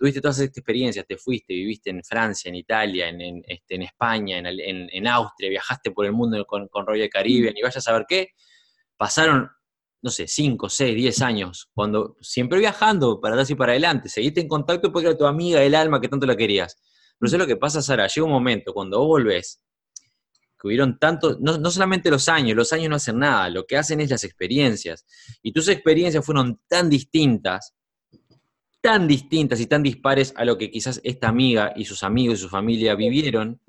[0.00, 3.82] Tuviste todas estas experiencias, te fuiste, viviste en Francia, en Italia, en, en, este, en
[3.82, 8.06] España, en, Austria, viajaste por el mundo con, con Royal Caribbean, y vayas a saber
[8.08, 8.28] qué,
[8.96, 9.50] pasaron
[10.02, 14.40] no sé, 5, 6, 10 años, cuando siempre viajando para atrás y para adelante, seguiste
[14.40, 16.78] en contacto porque era tu amiga del alma que tanto la querías.
[17.18, 19.60] Pero es lo que pasa, Sara, llega un momento cuando vos volvés,
[20.58, 23.76] que hubieron tanto, no, no solamente los años, los años no hacen nada, lo que
[23.76, 25.04] hacen es las experiencias.
[25.42, 27.74] Y tus experiencias fueron tan distintas,
[28.80, 32.42] tan distintas y tan dispares a lo que quizás esta amiga y sus amigos y
[32.42, 33.60] su familia vivieron,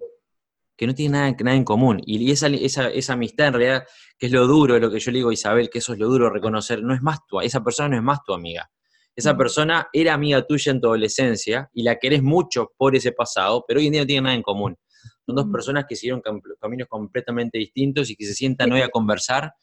[0.77, 2.01] que no tienen nada, nada en común.
[2.05, 3.83] Y esa, esa, esa amistad en realidad
[4.17, 6.07] que es lo duro, lo que yo le digo a Isabel, que eso es lo
[6.07, 8.71] duro reconocer, no es más tu, esa persona no es más tu amiga.
[9.15, 13.65] Esa persona era amiga tuya en tu adolescencia y la querés mucho por ese pasado,
[13.67, 14.77] pero hoy en día no tienen nada en común.
[15.25, 18.89] Son dos personas que siguieron cam- caminos completamente distintos y que se sientan hoy a
[18.89, 19.53] conversar.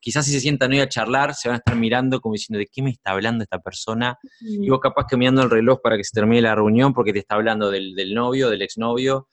[0.00, 2.66] Quizás si se sientan hoy a charlar, se van a estar mirando como diciendo, ¿de
[2.66, 4.16] qué me está hablando esta persona?
[4.64, 7.18] Y vos capaz que mirando el reloj para que se termine la reunión porque te
[7.18, 9.28] está hablando del, del novio, del exnovio,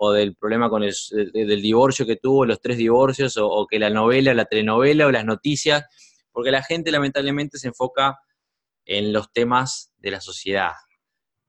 [0.00, 0.94] o del problema con el,
[1.32, 5.06] de- del divorcio que tuvo, los tres divorcios, o, o que la novela, la telenovela,
[5.06, 5.84] o las noticias,
[6.32, 8.18] porque la gente lamentablemente se enfoca
[8.84, 10.72] en los temas de la sociedad.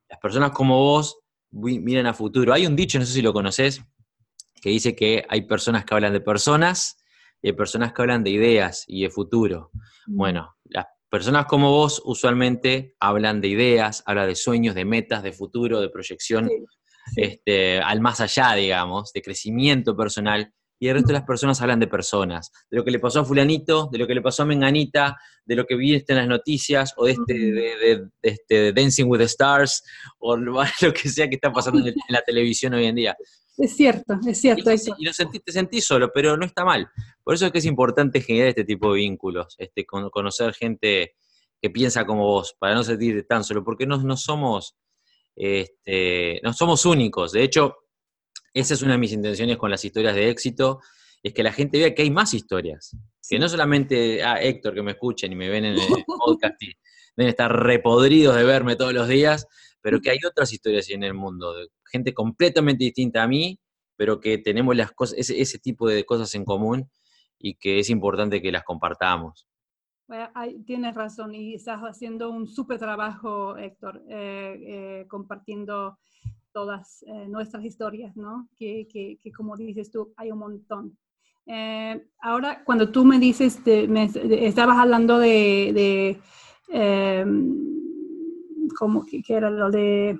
[0.09, 1.19] Las personas como vos
[1.51, 2.53] miran a futuro.
[2.53, 3.81] Hay un dicho, no sé si lo conoces,
[4.61, 6.97] que dice que hay personas que hablan de personas
[7.41, 9.71] y hay personas que hablan de ideas y de futuro.
[10.07, 15.23] mm, Bueno, las personas como vos usualmente hablan de ideas, hablan de sueños, de metas,
[15.23, 16.65] de futuro, de proyección sí.
[17.15, 20.53] este, al más allá, digamos, de crecimiento personal.
[20.79, 23.25] Y el resto de las personas hablan de personas, de lo que le pasó a
[23.25, 26.93] fulanito, de lo que le pasó a Menganita, de lo que viste en las noticias,
[26.95, 29.83] o de este, de, de- de este Dancing with the Stars,
[30.19, 30.63] o lo
[30.93, 33.17] que sea que está pasando en, el- en la televisión hoy en día.
[33.57, 34.71] Es cierto, es cierto.
[34.97, 36.87] y lo sentí, te sentís solo, pero no está mal.
[37.25, 41.15] Por eso es que es importante generar este tipo de vínculos, este, con- conocer gente
[41.61, 44.77] que piensa como vos, para no sentirte tan solo, porque no, no somos,
[45.35, 47.33] este, no somos únicos.
[47.33, 47.75] De hecho,
[48.59, 50.81] esa es una de mis intenciones con las historias de éxito,
[51.23, 52.95] es que la gente vea que hay más historias.
[53.27, 56.73] Que no solamente, ah, Héctor, que me escuchen y me ven en el podcast y
[57.15, 59.47] deben estar repodridos de verme todos los días,
[59.81, 63.59] pero que hay otras historias en el mundo, de gente completamente distinta a mí,
[63.95, 66.89] pero que tenemos las cosas, ese, ese tipo de cosas en común
[67.37, 69.47] y que es importante que las compartamos.
[70.07, 70.27] Bueno,
[70.65, 75.99] tienes razón y estás haciendo un súper trabajo, Héctor, eh, eh, compartiendo
[76.59, 78.49] todas eh, nuestras historias, ¿no?
[78.57, 80.97] Que, que, que, como dices tú, hay un montón.
[81.45, 86.19] Eh, ahora, cuando tú me dices, de, me, de, estabas hablando de, de
[86.73, 87.25] eh,
[88.77, 90.19] como que, que, era lo de,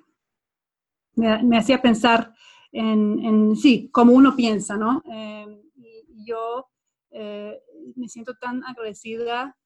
[1.16, 2.34] me, me hacía pensar
[2.72, 5.04] en, en, sí, como uno piensa, ¿no?
[5.12, 6.70] Eh, y yo
[7.12, 7.60] eh,
[7.98, 9.58] me siento tan agradecida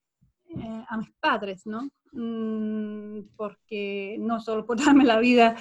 [0.50, 1.88] eh, a mis padres, ¿no?
[2.14, 5.56] Mm, porque no solo por darme la vida,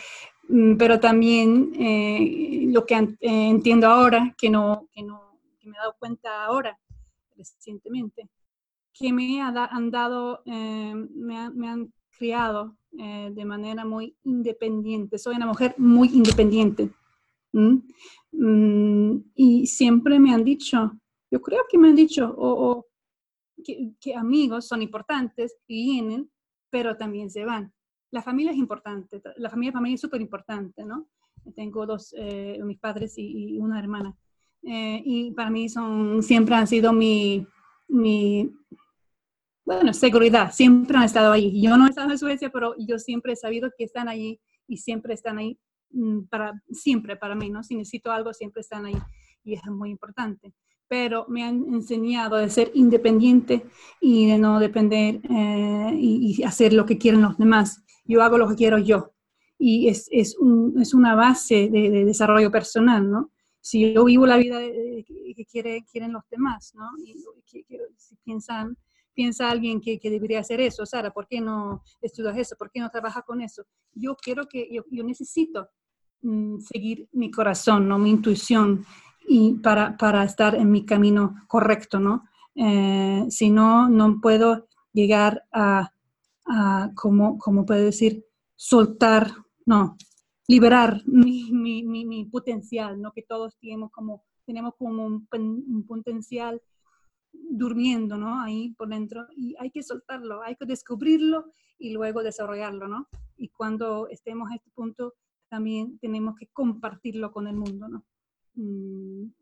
[0.78, 5.80] pero también eh, lo que eh, entiendo ahora, que, no, que, no, que me he
[5.80, 6.78] dado cuenta ahora,
[7.36, 8.28] recientemente,
[8.92, 15.18] que me han dado, eh, me, ha, me, han criado de manera muy independiente.
[15.18, 16.90] Soy una mujer muy independiente.
[17.52, 17.78] ¿Mm?
[18.32, 20.92] Mm, y siempre me han dicho,
[21.30, 22.84] yo creo que me han dicho,
[23.64, 26.30] que, amigos son importantes vienen,
[26.68, 27.72] pero también se van.
[28.12, 31.08] La familia es importante, la familia para mí es súper importante, ¿no?
[31.56, 34.14] Tengo dos, eh, mis padres y, y una hermana.
[34.62, 37.44] Eh, y para mí son, siempre han sido mi,
[37.88, 38.54] mi,
[39.64, 41.60] bueno, seguridad, siempre han estado ahí.
[41.60, 44.76] Yo no he estado en Suecia, pero yo siempre he sabido que están ahí y
[44.76, 45.58] siempre están ahí
[45.90, 47.62] mm, para, siempre para mí, ¿no?
[47.64, 48.98] Si necesito algo, siempre están ahí
[49.42, 50.52] y es muy importante
[50.88, 53.64] pero me han enseñado de ser independiente
[53.98, 57.82] y de no depender eh, y, y, hacer lo que quieren los demás.
[58.04, 59.12] Yo hago lo que quiero yo.
[59.58, 60.36] Y es, es,
[60.80, 63.30] es una base de, de, desarrollo personal, ¿no?
[63.60, 66.84] Si yo vivo la vida que quiere, quieren los demás, ¿no?
[67.04, 67.14] Y,
[67.96, 68.76] si piensan,
[69.14, 72.56] piensa alguien que, que, debería hacer eso, Sara, ¿por qué no estudias eso?
[72.58, 73.64] ¿Por qué no trabajas con eso?
[73.94, 75.68] Yo quiero que, yo, yo necesito
[76.22, 77.98] mm, seguir mi corazón, ¿no?
[77.98, 78.84] Mi intuición,
[79.28, 82.24] y para, para, estar en mi camino correcto, ¿no?
[82.56, 85.92] Eh, si no, no puedo llegar a,
[86.46, 88.24] a como, como puedo decir,
[88.56, 89.30] soltar,
[89.66, 89.96] no,
[90.48, 93.12] liberar mi, mi, mi, potencial, ¿no?
[93.12, 96.60] Que todos tenemos como, tenemos como un, un, potencial
[97.32, 98.40] durmiendo, ¿no?
[98.40, 101.46] Ahí por dentro y hay que soltarlo, hay que descubrirlo
[101.78, 103.08] y luego desarrollarlo, ¿no?
[103.36, 105.14] Y cuando estemos a este punto,
[105.48, 108.04] también tenemos que compartirlo con el mundo, ¿no?
[108.54, 109.32] Mm,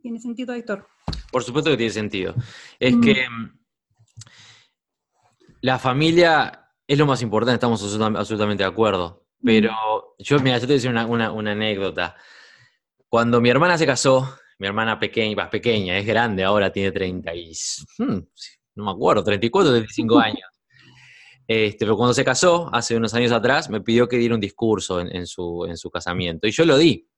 [0.00, 0.86] ¿Tiene sentido, Héctor?
[1.30, 2.34] Por supuesto que tiene sentido.
[2.78, 3.61] Es que mm,
[5.62, 9.24] la familia es lo más importante, estamos absolutamente de acuerdo.
[9.42, 12.16] Pero yo, mira, yo te voy a decir una, anécdota.
[13.08, 17.52] Cuando mi hermana se casó, mi hermana pequeña, pequeña, es grande, ahora tiene 30 y,
[17.98, 18.18] hmm,
[18.76, 20.48] no me acuerdo, 34, 35 años.
[21.46, 25.00] Este, pero cuando se casó, hace unos años atrás, me pidió que diera un discurso
[25.00, 26.46] en, su, en su casamiento.
[26.46, 27.08] Y yo lo di.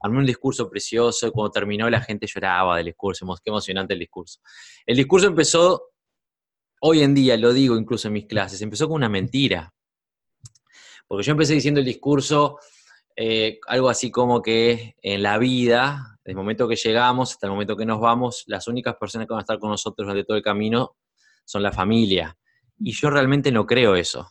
[0.00, 3.26] Armé un discurso precioso y cuando terminó la gente lloraba del discurso.
[3.42, 4.40] Qué emocionante el discurso.
[4.86, 5.90] El discurso empezó,
[6.80, 9.74] hoy en día, lo digo incluso en mis clases, empezó con una mentira.
[11.06, 12.58] Porque yo empecé diciendo el discurso
[13.16, 17.52] eh, algo así como que en la vida, desde el momento que llegamos hasta el
[17.52, 20.36] momento que nos vamos, las únicas personas que van a estar con nosotros durante todo
[20.36, 20.96] el camino
[21.44, 22.38] son la familia.
[22.78, 24.30] Y yo realmente no creo eso.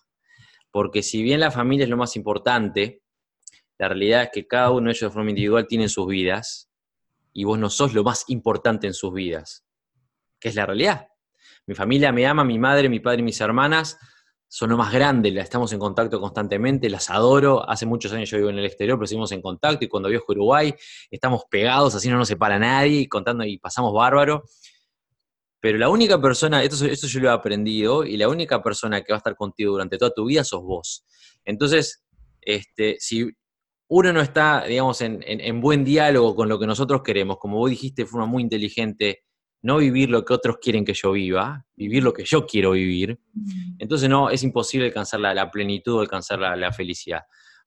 [0.71, 3.01] Porque si bien la familia es lo más importante,
[3.77, 6.69] la realidad es que cada uno de ellos de forma individual tiene sus vidas
[7.33, 9.65] y vos no sos lo más importante en sus vidas,
[10.39, 11.09] que es la realidad.
[11.67, 13.97] Mi familia me ama, mi madre, mi padre y mis hermanas
[14.49, 17.69] son lo más grande, estamos en contacto constantemente, las adoro.
[17.69, 20.25] Hace muchos años yo vivo en el exterior, pero seguimos en contacto y cuando viajo
[20.29, 20.73] a Uruguay
[21.11, 24.43] estamos pegados, así no nos separa nadie, contando y pasamos bárbaro.
[25.59, 29.11] Pero la única persona, esto, esto yo lo he aprendido, y la única persona que
[29.11, 31.03] va a estar contigo durante toda tu vida sos vos.
[31.43, 32.05] Entonces,
[32.41, 33.29] este, si
[33.89, 38.03] uno no está, digamos, en, buen diálogo con lo que nosotros queremos, como vos dijiste
[38.03, 39.23] de forma muy inteligente,
[39.67, 43.19] no vivir lo que otros quieren que yo viva, vivir lo que yo quiero vivir,
[43.79, 47.23] entonces no, es imposible alcanzar la, plenitud o alcanzar la, felicidad.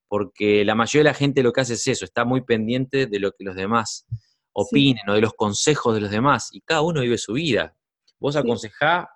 [0.08, 3.20] Porque la mayoría de la gente lo que hace es eso, está muy pendiente de
[3.20, 4.06] lo que los demás
[4.52, 7.76] opinen o de los consejos de los demás, y cada uno vive su vida.
[8.18, 9.10] Vos aconsejá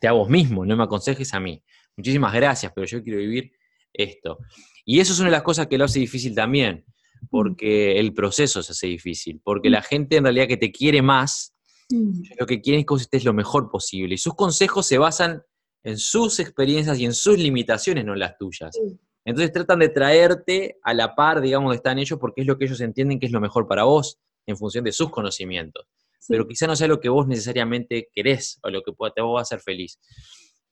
[0.00, 1.60] a vos mismo, no me aconsejes a mí.
[1.96, 3.50] Muchísimas gracias, pero yo quiero vivir
[3.92, 4.38] esto.
[4.84, 6.84] Y eso es una de las cosas que lo hace difícil también,
[7.28, 11.56] porque el proceso se hace difícil, porque la gente en realidad que te quiere más,
[12.38, 14.14] lo que quiere es que vos estés lo mejor posible.
[14.14, 15.42] Y sus consejos se basan
[15.82, 18.76] en sus experiencias y en sus limitaciones, no en las tuyas.
[19.24, 22.64] Entonces tratan de traerte a la par, digamos, de están ellos, porque es lo que
[22.64, 25.86] ellos entienden que es lo mejor para vos, en función de sus conocimientos.
[26.28, 29.42] Pero quizá no sea lo que vos necesariamente querés o lo que te va a
[29.42, 29.98] hacer feliz.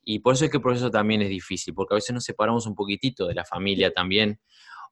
[0.05, 2.67] Y por eso es que el proceso también es difícil, porque a veces nos separamos
[2.67, 4.41] un poquitito de la familia también,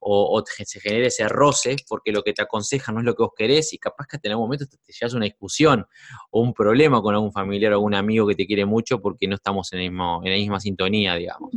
[0.01, 3.33] o, se genera ese roce, porque lo que te aconseja no es lo que vos
[3.37, 5.87] querés, y capaz que en algún momento te, llevas una discusión
[6.31, 9.37] o un problema con algún familiar o algún amigo que te quiere mucho porque no
[9.37, 11.51] estamos en, el mismo, en la misma sintonía, digamos.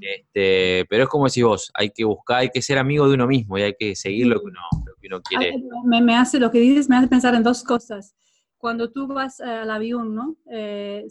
[0.00, 3.26] este, pero es como decís vos, hay que buscar, hay que ser amigo de uno
[3.26, 5.54] mismo y hay que seguir lo que uno, lo que uno quiere.
[5.84, 8.14] Me, me hace, lo que dices me hace pensar en dos cosas
[8.60, 10.36] cuando tú vas al avión, ¿no?
[10.50, 11.08] Eh,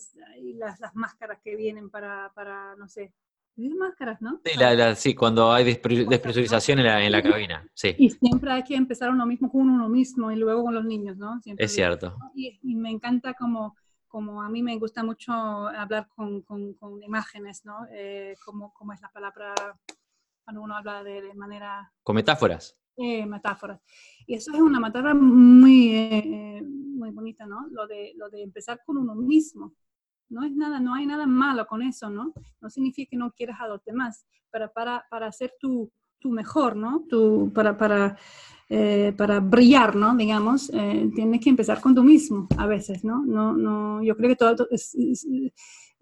[0.55, 3.11] las, las, máscaras que vienen para, para no sé,
[3.75, 4.41] máscaras, ¿no?
[4.45, 7.95] Sí, la, sí cuando hay despresurización en la, en la, cabina, sí.
[7.97, 11.17] Y siempre hay que empezar uno mismo con uno mismo y luego con los niños,
[11.17, 11.39] ¿no?
[11.45, 12.15] es cierto.
[12.35, 13.75] Y, me encanta como,
[14.07, 17.85] como a mí me gusta mucho hablar con, con, con imágenes, ¿no?
[17.91, 19.53] Eh, como, como es la palabra
[20.43, 21.91] cuando uno habla de, de manera...
[22.01, 22.75] Con metáforas.
[23.01, 23.79] Eh, metáforas.
[24.27, 27.65] Y eso es una metáfora muy, eh, muy bonita, ¿no?
[27.71, 29.73] Lo de, lo de empezar con uno mismo.
[30.29, 32.33] No es nada, no hay nada malo con eso, ¿no?
[32.61, 36.75] No significa que no quieras a los demás, pero para, para ser tu, tu mejor,
[36.75, 37.03] ¿no?
[37.09, 38.17] Tu, para, para,
[38.69, 40.15] eh, para brillar, ¿no?
[40.15, 40.71] Digamos,
[41.15, 43.25] tienes que empezar con tú mismo a veces, ¿no?
[43.25, 44.95] no, no yo creo que todo es,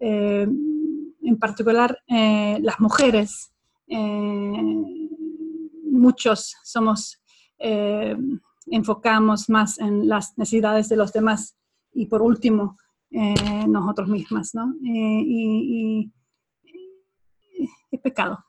[0.00, 3.52] en particular las mujeres,
[5.98, 7.20] muchos somos,
[7.58, 8.16] eh,
[8.66, 11.56] enfocamos más en las necesidades de los demás
[11.92, 12.76] y por último,
[13.10, 14.74] eh, nosotros mismas, ¿no?
[14.84, 16.12] Eh, y,
[17.90, 18.44] es pecado.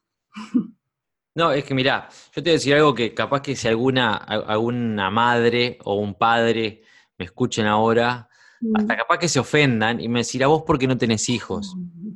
[1.35, 4.15] No, es que mira, yo te voy a decir algo que capaz que si alguna,
[4.15, 6.83] alguna madre o un padre
[7.17, 8.27] me escuchen ahora,
[8.59, 8.75] mm.
[8.75, 11.75] hasta capaz que se ofendan y me decirá vos porque no tenés hijos.
[11.75, 12.09] Mm.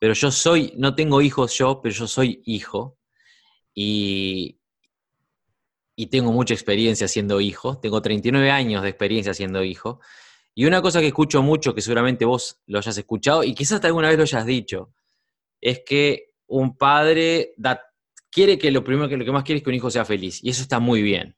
[0.00, 2.98] Pero yo soy, no tengo hijos yo, pero yo soy hijo
[3.74, 4.56] y,
[6.10, 10.00] tengo mucha experiencia siendo hijo, tengo 39 años de experiencia siendo hijo,
[10.54, 14.08] y una cosa que escucho mucho, que seguramente vos lo hayas escuchado y quizás alguna
[14.08, 14.92] vez lo hayas dicho,
[15.60, 17.54] es que un padre
[18.30, 20.42] quiere que lo primero que lo que más quiere es que un hijo sea feliz,
[20.42, 21.36] y eso está muy bien.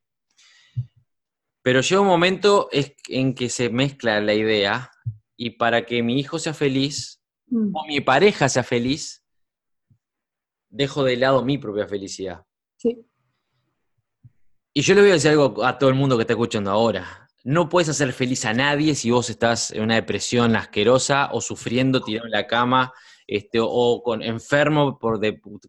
[1.62, 4.90] Pero llega un momento en que se mezcla la idea
[5.36, 7.74] y para que mi hijo sea feliz mm.
[7.74, 9.24] o mi pareja sea feliz,
[10.68, 12.44] dejo de lado mi propia felicidad.
[12.76, 13.06] Sí.
[14.74, 17.21] Y yo le voy a decir algo a todo el mundo que está escuchando ahora.
[17.44, 22.00] No puedes hacer feliz a nadie si vos estás en una depresión asquerosa o sufriendo
[22.00, 22.92] tirado en la cama
[23.26, 25.20] este, o con enfermo por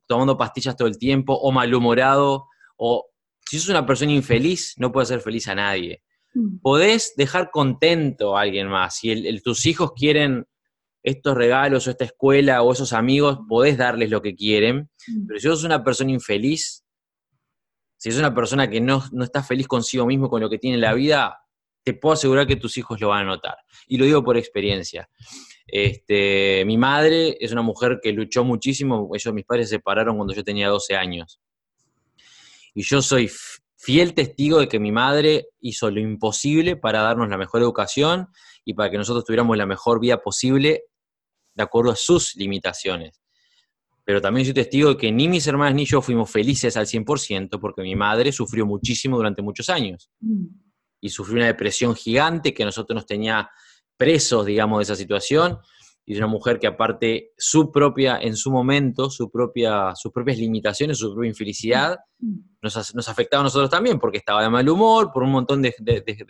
[0.05, 3.07] tomando pastillas todo el tiempo o malhumorado o
[3.45, 6.03] si sos una persona infeliz no puedes hacer feliz a nadie.
[6.33, 6.59] Mm.
[6.59, 8.97] Podés dejar contento a alguien más.
[8.97, 10.45] Si tus hijos quieren
[11.03, 15.27] estos regalos o esta escuela o esos amigos, podés darles lo que quieren, Mm.
[15.27, 16.85] pero si sos una persona infeliz,
[17.97, 20.75] si es una persona que no, no está feliz consigo mismo con lo que tiene
[20.75, 21.42] en la vida,
[21.83, 23.57] te puedo asegurar que tus hijos lo van a notar.
[23.87, 25.09] Y lo digo por experiencia.
[25.67, 30.33] Este, mi madre es una mujer que luchó muchísimo, ellos, mis padres se separaron cuando
[30.33, 31.39] yo tenía 12 años.
[32.73, 33.29] Y yo soy
[33.75, 38.27] fiel testigo de que mi madre hizo lo imposible para darnos la mejor educación
[38.65, 40.85] y para que nosotros tuviéramos la mejor vida posible
[41.53, 43.21] de acuerdo a sus limitaciones.
[44.05, 47.59] Pero también soy testigo de que ni mis hermanas ni yo fuimos felices al 100%
[47.59, 50.62] porque mi madre sufrió muchísimo durante muchos años Mm.
[51.03, 53.51] Y sufrió una depresión gigante que a nosotros nos tenía
[53.97, 55.59] presos, digamos, de esa situación.
[56.05, 60.99] Y una mujer que aparte su propia, en su momento, su propia, sus propias limitaciones,
[60.99, 61.97] su propia infelicidad,
[62.61, 65.73] nos, nos afectaba a nosotros también, porque estaba de mal humor, por un montón de,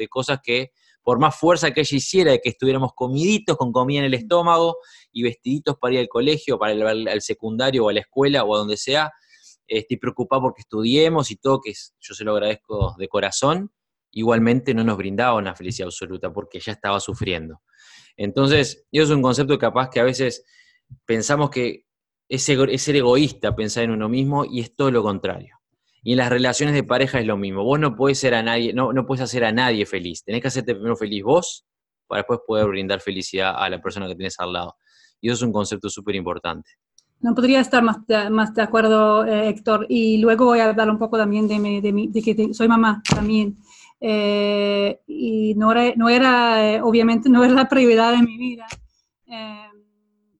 [0.09, 0.71] cosas que,
[1.03, 4.77] por más fuerza que ella hiciera, de que estuviéramos comiditos, con comida en el estómago
[5.11, 8.43] y vestiditos para ir al colegio, para ir al, al secundario o a la escuela
[8.43, 9.11] o a donde sea,
[9.67, 13.71] estoy preocupado porque estudiemos y todo, que yo se lo agradezco de corazón,
[14.13, 17.61] igualmente no nos brindaba una felicidad absoluta porque ella estaba sufriendo.
[18.15, 20.45] Entonces, eso es un concepto capaz que a veces
[21.05, 21.85] pensamos que
[22.29, 25.57] es, ser egoísta pensar en uno mismo y es todo lo contrario.
[26.03, 27.63] Y en las relaciones de pareja es lo mismo.
[27.63, 30.23] Vos no puedes ser a nadie, no, no puedes hacer a nadie feliz.
[30.23, 31.65] Tenés que hacerte primero feliz vos
[32.07, 34.75] para después poder brindar felicidad a la persona que tenés al lado.
[35.21, 36.69] Y eso es un concepto súper importante.
[37.21, 39.85] No podría estar más de, más de acuerdo, eh, Héctor.
[39.87, 43.57] Y luego voy a hablar un poco también de, que soy mamá también.
[44.05, 48.67] Eh, y no era, no era eh, obviamente, no era la prioridad de mi vida.
[49.27, 49.69] Eh,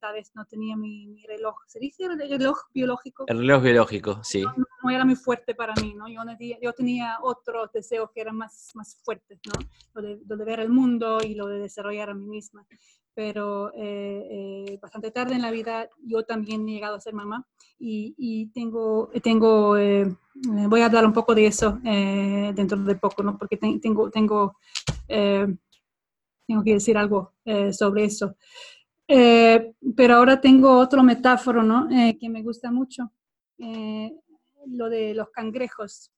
[0.01, 1.55] tal vez no tenía mi, mi reloj.
[1.67, 3.23] ¿Se dice el reloj biológico?
[3.25, 4.43] El reloj biológico, sí.
[4.83, 6.09] no era muy fuerte para mí, ¿no?
[6.09, 9.53] Yo, no tenía- yo tenía otros deseos que eran más, más fuertes, ¿no?
[9.93, 12.65] Lo de, lo de ver el mundo y lo de desarrollar a mí misma.
[13.13, 17.47] Pero eh, eh, bastante tarde en la vida yo también he llegado a ser mamá
[17.79, 20.13] y, y tengo, tengo eh,
[20.47, 23.37] voy a hablar un poco de eso eh, dentro de poco, ¿no?
[23.37, 24.57] Porque te- tengo, tengo,
[25.07, 25.47] eh,
[26.47, 28.35] tengo que decir algo eh, sobre eso.
[29.07, 31.89] Eh, pero ahora tengo otro metáforo, ¿no?
[31.91, 33.11] Eh, que me gusta mucho.
[33.57, 34.13] Eh,
[34.67, 36.11] lo de los cangrejos.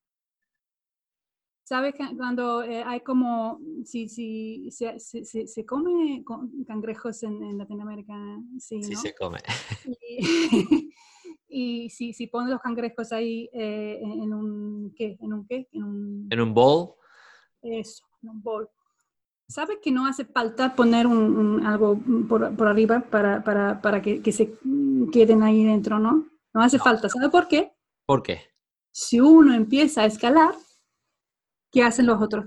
[1.67, 6.23] ¿Sabes que cuando eh, hay como, si, si, se, se, se- se come
[6.67, 8.13] cangrejos en, en Latinoamérica?
[8.59, 8.99] Sí, Sí ¿no?
[8.99, 9.39] se come.
[10.07, 10.19] Y,
[11.47, 15.17] y si, si pones los cangrejos ahí eh, en en un, ¿qué?
[15.21, 15.67] ¿En un qué?
[15.71, 16.93] En un, En un bowl,
[17.62, 18.69] eso, en un bol.
[19.47, 24.01] ¿Sabes que no hace falta poner un, un- algo por, por arriba para, para, para
[24.01, 24.53] que, que se
[25.12, 26.25] queden ahí dentro, no?
[26.53, 27.10] No hace falta.
[27.10, 27.71] ¿Sabe por qué?
[28.05, 28.41] ¿por qué?
[28.91, 30.55] Si uno empieza a escalar,
[31.71, 32.45] ¿qué hacen los otros?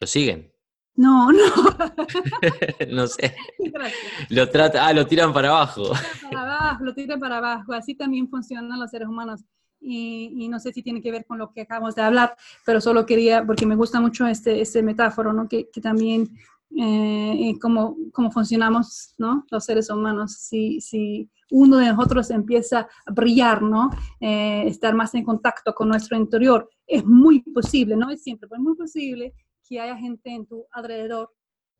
[0.00, 0.52] ¿Lo siguen?
[0.96, 1.38] No, no.
[2.90, 3.34] no sé.
[3.58, 4.30] Gracias.
[4.30, 5.92] Lo trata, ah, lo tiran para abajo.
[6.30, 7.72] Para abajo, lo tira para abajo.
[7.72, 9.44] Así también funcionan los seres humanos.
[9.78, 12.80] Y, y no sé si tiene que ver con lo que acabamos de hablar, pero
[12.80, 15.48] solo quería, porque me gusta mucho este, este metáforo, ¿no?
[15.48, 16.30] Que, que también
[16.78, 19.44] eh, eh, cómo, cómo funcionamos, ¿no?
[19.50, 20.32] Los seres humanos.
[20.32, 23.90] Si, si uno de nosotros empieza a brillar, ¿no?
[24.18, 28.60] Eh, estar más en contacto con nuestro interior, es muy posible, no es siempre, pero
[28.60, 29.34] es muy posible
[29.68, 31.32] que haya gente en tu alrededor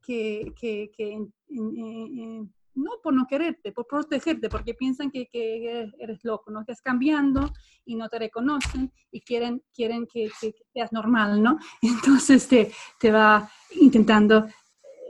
[0.03, 5.27] que, que, que en- en- en- no por no quererte, por protegerte, porque piensan que,
[5.33, 6.61] que eres, eres loco, ¿no?
[6.61, 7.51] Estás cambiando
[7.87, 11.59] y no te reconocen y quieren, quieren que, que- que seas normal, ¿no?
[11.83, 12.70] Entonces te,
[13.01, 14.46] te va intentando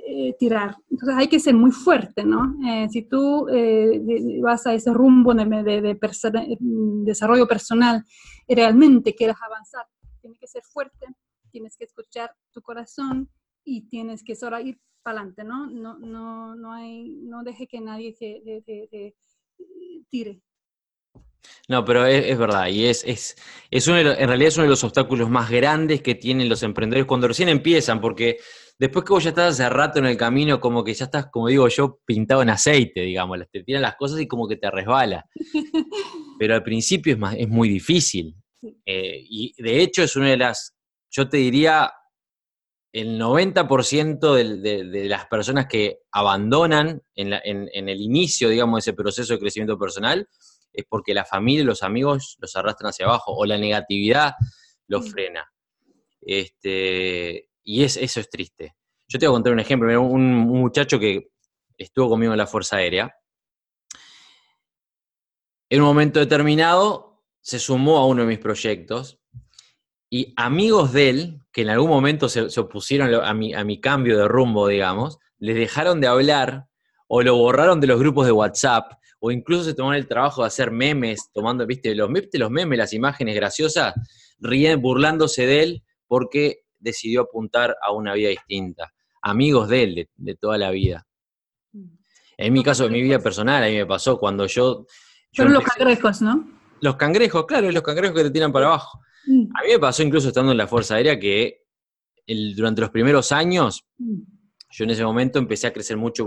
[0.08, 0.76] eh, tirar.
[0.88, 2.54] Entonces hay que ser muy fuerte, ¿no?
[2.64, 4.00] Eh, si tú eh,
[4.40, 8.04] vas a ese rumbo de, de- de eh, desarrollo personal
[8.46, 9.84] y realmente quieres avanzar,
[10.20, 11.06] tienes que ser fuerte,
[11.56, 13.30] tienes que escuchar tu corazón
[13.64, 15.66] y tienes que solo ir para adelante, ¿no?
[15.70, 20.42] No, no, no, hay, no deje que nadie te, te- te- te, eh, tire.
[21.68, 23.36] No, pero es, es verdad, y es, es,
[23.70, 26.48] es uno de los- en realidad es uno de los obstáculos más grandes que tienen
[26.50, 28.36] los emprendedores cuando recién empiezan, porque
[28.78, 31.48] después que vos ya estás hace rato en el camino, como que ya estás, como
[31.48, 35.24] digo yo, pintado en aceite, digamos, te tiran las cosas y como que te resbala.
[36.38, 38.36] Pero al principio es, más, es muy difícil.
[38.84, 40.75] Eh, y de hecho es una de las,
[41.16, 41.92] yo te diría,
[42.92, 48.48] el 90% del- de, de las personas que abandonan en, la- en- en el inicio,
[48.48, 50.28] digamos, de ese proceso de crecimiento personal,
[50.72, 54.34] es porque la familia y los amigos los arrastran hacia abajo, o la negatividad
[54.88, 55.50] los frena.
[56.20, 58.74] Este, y es, eso es triste.
[59.08, 60.02] Yo te voy a contar un ejemplo.
[60.02, 61.30] Un, un muchacho que
[61.78, 63.14] estuvo conmigo en la Fuerza Aérea,
[65.70, 69.18] en un momento determinado se sumó a uno de mis proyectos
[70.16, 74.16] y amigos de él, que en algún momento se, opusieron a mi, a mi, cambio
[74.16, 76.68] de rumbo, digamos, les dejaron de hablar
[77.06, 80.46] o lo borraron de los grupos de WhatsApp o incluso se tomaron el trabajo de
[80.46, 83.92] hacer memes, tomando, viste, los, los memes, las imágenes graciosas,
[84.38, 88.94] ríen, burlándose de él porque decidió apuntar a una vida distinta.
[89.20, 91.06] Amigos de él, de, toda la vida.
[91.72, 91.88] Mm.
[92.38, 94.86] En mi caso, en mi vida personal, a mí me pasó cuando yo...
[95.32, 96.48] Son los cangrejos, ¿no?
[96.80, 99.00] Los cangrejos, claro, los cangrejos que te tiran para abajo.
[99.26, 99.48] Mm.
[99.56, 101.62] A mí me pasó incluso estando en la Fuerza Aérea que
[102.56, 104.20] durante los primeros años, mm.
[104.70, 106.26] yo en ese momento empecé a crecer mucho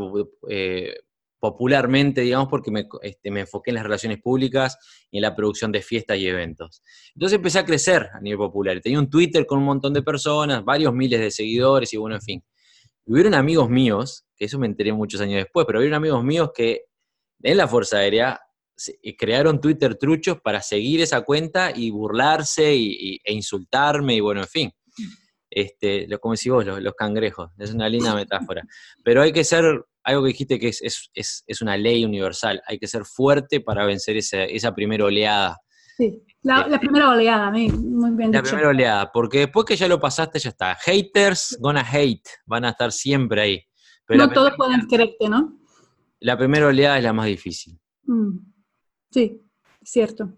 [0.50, 0.96] eh,
[1.40, 2.72] popularmente, digamos, porque
[3.02, 4.78] este, me, enfoqué en las relaciones públicas
[5.10, 6.84] y en la producción de fiestas y eventos.
[7.16, 8.80] Entonces empecé a crecer a nivel popular.
[8.82, 12.22] Tenía un Twitter con un montón de personas, varios miles de seguidores y bueno, en
[12.22, 12.44] fin.
[13.06, 16.84] hubieron amigos míos, que eso me enteré muchos años después, pero hubieron amigos míos que
[17.42, 18.40] en la Fuerza Aérea
[19.18, 24.48] crearon Twitter truchos para seguir esa cuenta y burlarse y, e insultarme y bueno, en
[24.48, 24.72] fin.
[25.52, 28.64] Este, como decís vos, los, cangrejos, es una linda metáfora.
[29.04, 33.06] Pero hay que ser, algo que dijiste que es, una ley universal, hay que ser
[33.06, 35.58] fuerte para vencer esa, primera oleada.
[35.98, 39.76] Sí, la, este, primera oleada, a mí, muy bien La primera oleada, porque después que
[39.76, 40.76] ya lo pasaste, ya está.
[40.76, 43.64] Haters gonna hate, van a estar siempre ahí.
[44.08, 45.60] no todos pueden quererte, ¿no?
[46.22, 47.80] La primera oleada es la más difícil.
[48.04, 48.49] Mm.
[49.10, 49.42] Sí,
[49.84, 50.38] cierto.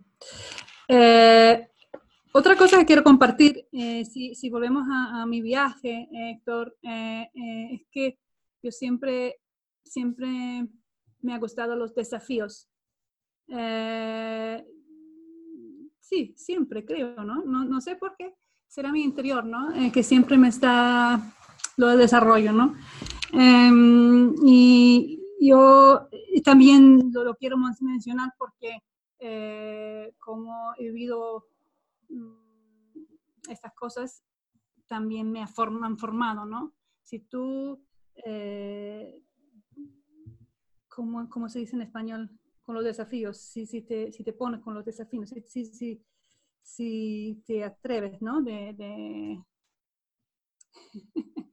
[0.88, 1.67] Eh,
[2.34, 7.30] otra cosa que quiero compartir, eh, si, volvemos a, mi viaje, Héctor, eh,
[7.74, 8.19] es que
[8.63, 9.41] yo siempre,
[9.84, 10.67] siempre
[11.22, 12.69] me ha gustado los desafíos.
[15.99, 17.43] sí, siempre creo, ¿no?
[17.43, 17.82] ¿no?
[17.82, 18.34] sé por qué,
[18.67, 19.69] será mi interior, ¿no?
[19.91, 21.22] que siempre me está
[21.78, 22.76] lo de desarrollo, ¿no?
[23.34, 26.08] Em, y, yo
[26.44, 28.84] también lo, quiero mencionar porque
[29.20, 31.48] eh, como he vivido
[32.10, 34.24] mm, estas cosas,
[34.88, 35.48] también me han
[35.98, 36.74] formado, ¿no?
[37.04, 37.84] Si tú,
[38.24, 39.24] eh,
[40.88, 42.30] ¿cómo, se dice en español?
[42.62, 46.06] Con los desafíos, si, si, te, si te pones con los desafíos, si, si,
[46.62, 48.42] si te atreves, ¿no?
[48.42, 49.44] De, de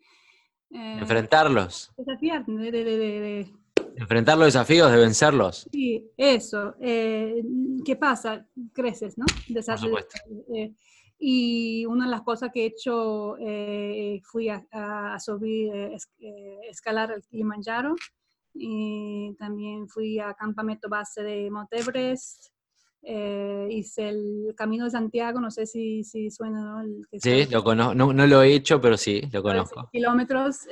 [0.71, 1.91] Enfrentarlos.
[1.97, 3.55] Desafiar, de, de,
[3.99, 5.69] Enfrentar los desafíos, de vencerlos.
[5.73, 6.77] Sí, eso.
[6.81, 7.43] Eh,
[7.85, 8.47] ¿Qué pasa?
[8.73, 9.27] Creces, ¿no?
[10.55, 10.73] Eh,
[11.19, 15.73] y una de las cosas que he hecho, eh, fui a, subir,
[16.71, 17.97] escalar el Kilimanjaro.
[18.55, 22.51] Y también fui a campamento base de Montebrest.
[23.03, 26.89] hice el Camino de Santiago, no sé si, si suena, ¿no?
[27.15, 29.89] sí, lo conozco, no, no, lo he hecho, pero sí, lo conozco.
[29.91, 30.69] Kilómetros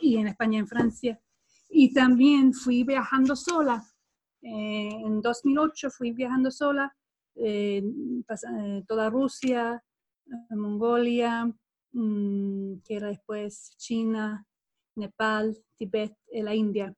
[0.00, 1.20] y en España, en Francia.
[1.68, 3.84] Y también fui viajando sola.
[4.42, 6.94] Eh, en 2008 fui viajando sola,
[7.34, 9.82] eh, eh, toda Rusia,
[10.50, 11.46] Mongolia,
[11.92, 14.46] mm, que era después China,
[14.96, 16.94] Nepal, Tibet, la India.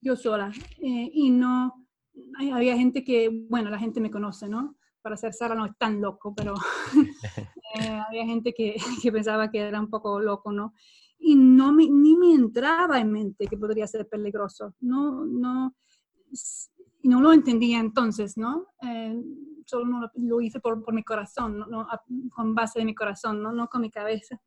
[0.00, 0.50] Yo sola.
[0.78, 1.86] y no,
[2.52, 4.76] había gente que, bueno, la gente me conoce, ¿no?
[5.02, 6.54] Para ser Sara no es tan loco, pero
[8.08, 10.72] había gente que, que, pensaba que era un poco loco, ¿no?
[11.20, 14.74] Y no me, ni me entraba en mente que podría ser peligroso.
[14.80, 15.76] No, no,
[17.02, 18.66] no lo entendía entonces, ¿no?
[18.82, 19.22] Eh,
[19.66, 21.86] solo no lo, hice por, por mi corazón, ¿no?
[22.34, 24.40] con base de mi corazón, no, no con mi cabeza.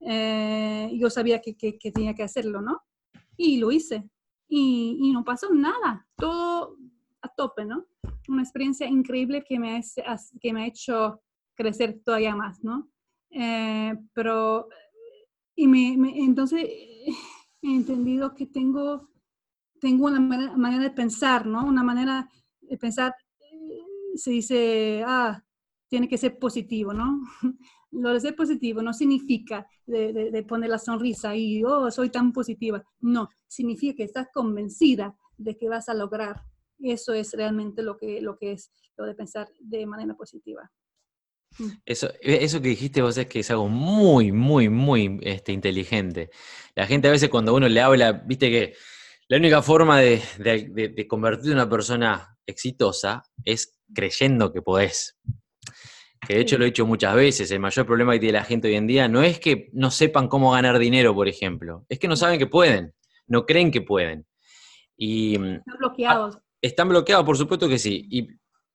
[0.00, 2.80] Eh, yo sabía que, que, tenía que hacerlo, ¿no?
[3.36, 4.08] Y lo hice.
[4.48, 6.76] Y, y, no pasó nada, todo
[7.20, 7.86] a tope, ¿no?
[8.28, 9.80] Una experiencia increíble que me, ha,
[10.40, 11.20] que me ha hecho
[11.54, 12.88] crecer todavía más, ¿no?
[13.30, 14.68] Eh, pero
[15.54, 15.94] y me,
[16.24, 16.62] entonces
[17.62, 19.08] he entendido que tengo,
[19.80, 21.64] tengo una manera, de pensar, ¿no?
[21.64, 22.28] Una manera
[22.60, 25.42] de pensar, eh, se dice, ah,
[25.88, 27.20] tiene que ser positivo, ¿no?
[27.90, 32.82] Lo de ser positivo no significa de, poner la sonrisa y, oh, soy tan positiva.
[33.00, 36.42] No, significa que estás convencida de que vas a lograr.
[36.78, 40.72] Eso es realmente lo que, lo que es lo de pensar de manera positiva.
[41.58, 41.68] Mm.
[41.84, 46.30] Eso, e, eso que dijiste vos es que es algo muy, muy, muy este, inteligente.
[46.74, 48.74] La gente a veces cuando uno le habla, viste que
[49.28, 55.18] la única forma de, de, convertirte en una persona exitosa es creyendo que podés.
[56.26, 58.68] Que de hecho lo he dicho muchas veces, el mayor problema que tiene la gente
[58.68, 62.08] hoy en día no es que no sepan cómo ganar dinero, por ejemplo, es que
[62.08, 62.94] no saben que pueden,
[63.26, 64.26] no creen que pueden.
[64.96, 66.38] Y, están bloqueados.
[66.60, 68.06] están bloqueados, por supuesto que sí.
[68.10, 68.28] Y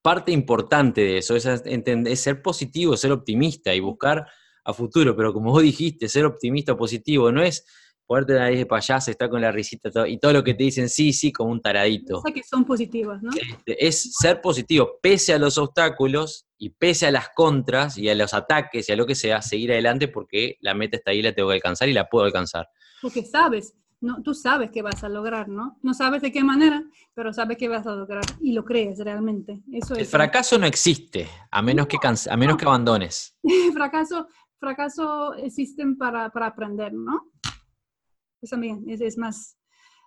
[0.08, 4.26] parte importante de eso, es, entender, es ser positivo, ser optimista y buscar
[4.64, 7.66] a futuro, pero como vos dijiste, ser optimista positivo no es
[8.06, 10.88] ponerte la nariz de payaso, estar con la risita y todo lo que te dicen
[10.88, 12.20] sí, sí, como un taradito.
[12.20, 13.32] O que son positivos, ¿no?
[13.32, 18.16] Este, es ser positivo, pese a los obstáculos y pese a las contras y a
[18.16, 21.34] los ataques y a lo que sea, seguir adelante porque la meta está ahí, la
[21.34, 22.70] tengo que alcanzar y la puedo alcanzar.
[23.02, 25.78] Porque sabes, no, tú sabes que vas a lograr, ¿no?
[25.82, 26.84] No sabes de qué manera,
[27.14, 29.62] pero sabes que vas a lograr y lo crees realmente.
[29.72, 33.36] Eso el fracaso no existe, a menos, que, a menos que abandones.
[33.74, 34.28] fracaso,
[34.60, 37.32] fracaso existen para, para aprender, ¿no?
[38.42, 39.58] Eso también es, es más,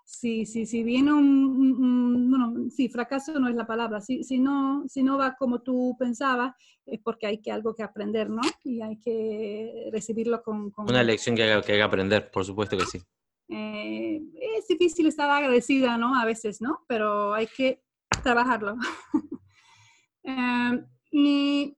[0.04, 4.84] si, si, si viene un, bueno, sí, fracaso no es la palabra, si, si, no,
[4.88, 6.54] si no va como tú pensabas,
[6.86, 8.42] es porque hay que algo que aprender, ¿no?
[8.64, 10.72] Y hay que recibirlo con...
[10.76, 13.00] Una lección que hay, que aprender, por supuesto que sí.
[13.50, 14.22] Eh,
[14.56, 16.14] es difícil estar agradecida, ¿no?
[16.18, 16.84] A veces, ¿no?
[16.86, 17.82] Pero hay que
[18.22, 18.76] trabajarlo.
[20.22, 21.74] Eh, y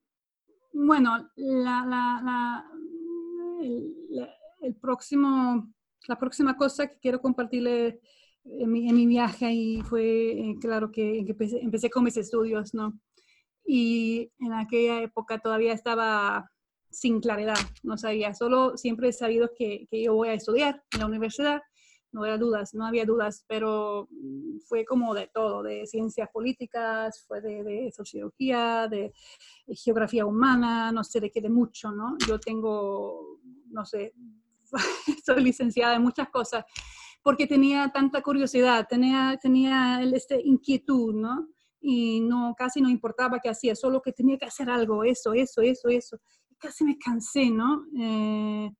[0.72, 2.66] bueno, la, la,
[4.62, 5.72] el próximo
[6.08, 8.00] la próxima cosa que quiero compartirle
[8.44, 11.24] en mi, viaje y fue, eh, claro, que,
[11.60, 12.98] empecé, con mis estudios, ¿no?
[13.64, 16.50] Y en aquella época todavía estaba
[16.92, 21.06] sin claridad, no sabía, solo siempre he sabido que, yo voy a estudiar en la
[21.06, 21.62] universidad,
[22.12, 24.08] no había dudas, no había dudas, pero
[24.68, 29.12] fue como de todo, de ciencias políticas, fue de, sociología, de,
[29.66, 32.16] de, geografía humana, no sé de qué, de mucho, ¿no?
[32.28, 33.40] Yo tengo,
[33.70, 34.12] no sé,
[35.24, 36.64] soy licenciada en muchas cosas,
[37.22, 41.48] porque tenía tanta curiosidad, tenía, tenía este inquietud, ¿no?
[41.80, 45.62] Y no, casi no importaba qué hacía, solo que tenía que hacer algo, eso, eso,
[45.62, 46.18] eso, eso.
[46.62, 47.84] Casi me cansé, ¿no?
[47.98, 48.70] Eh,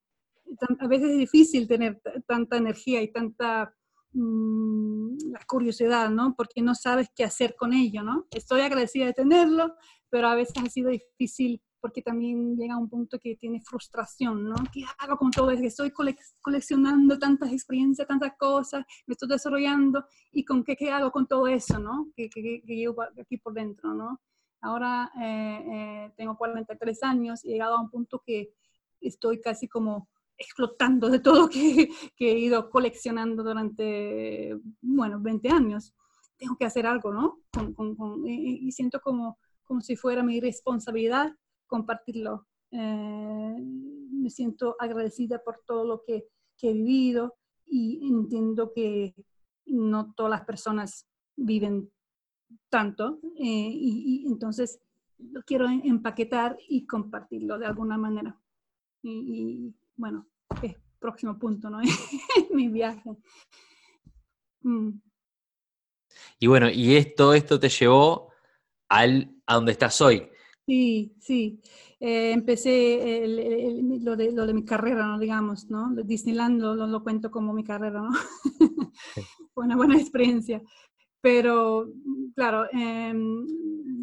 [0.78, 3.74] a veces es difícil tener tanta energía y tanta
[4.12, 5.16] mm,
[5.46, 6.34] curiosidad, ¿no?
[6.36, 8.26] Porque no sabes qué hacer con ello, ¿no?
[8.30, 9.74] Estoy agradecida de tenerlo,
[10.08, 14.54] pero a veces ha sido difícil porque también llega un punto que tiene frustración, ¿no?
[14.72, 15.64] ¿Qué hago con todo eso?
[15.64, 15.92] Estoy
[16.40, 21.48] coleccionando tantas experiencias, tantas cosas, me estoy desarrollando, ¿y con qué, qué hago con todo
[21.48, 22.12] eso, ¿no?
[22.14, 24.20] Que, que, que llevo aquí por dentro, ¿no?
[24.62, 28.54] Ahora eh, eh, tengo 43 años y he llegado a un punto que
[29.00, 30.08] estoy casi como
[30.38, 35.92] explotando de todo que, que he ido coleccionando durante, bueno, 20 años.
[36.38, 37.40] Tengo que hacer algo, ¿no?
[38.24, 41.32] y, y siento como, como si fuera mi responsabilidad
[41.72, 42.46] compartirlo.
[42.70, 46.26] Eh, me siento agradecida por todo lo que,
[46.64, 47.34] he vivido
[47.66, 49.16] y entiendo que
[49.66, 51.90] no todas las personas viven
[52.68, 54.80] tanto eh, y, entonces
[55.18, 58.38] lo quiero empaquetar y compartirlo de alguna manera.
[59.02, 60.26] Y, bueno,
[60.62, 61.80] es próximo punto, ¿no?
[62.52, 63.16] Mi viaje.
[64.62, 64.90] Mm.
[66.38, 68.30] Y bueno, y esto, esto te llevó
[68.88, 70.28] al, a donde estás hoy,
[70.66, 71.60] Sí, sí.
[71.98, 73.24] Eh, empecé
[74.00, 75.18] lo, de, lo, de, mi carrera, ¿no?
[75.18, 75.92] digamos, ¿no?
[76.04, 78.10] Disneyland lo, lo, cuento como mi carrera, ¿no?
[79.54, 80.62] Fue una buena experiencia.
[81.22, 81.88] Pero,
[82.34, 83.46] claro, em,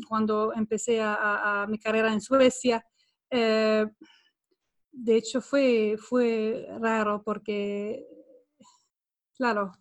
[0.07, 2.84] cuando empecé a, mi carrera en Suecia,
[3.30, 3.86] eh,
[4.91, 8.07] de hecho fue, fue raro porque,
[9.38, 9.74] claro,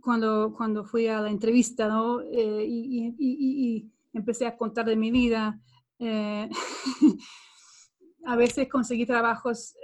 [0.00, 2.20] cuando, cuando fui a la entrevista, ¿no?
[2.22, 5.60] Eh, y empecé a contar de mi vida.
[5.98, 6.48] Eh,
[8.24, 9.76] a veces conseguí trabajos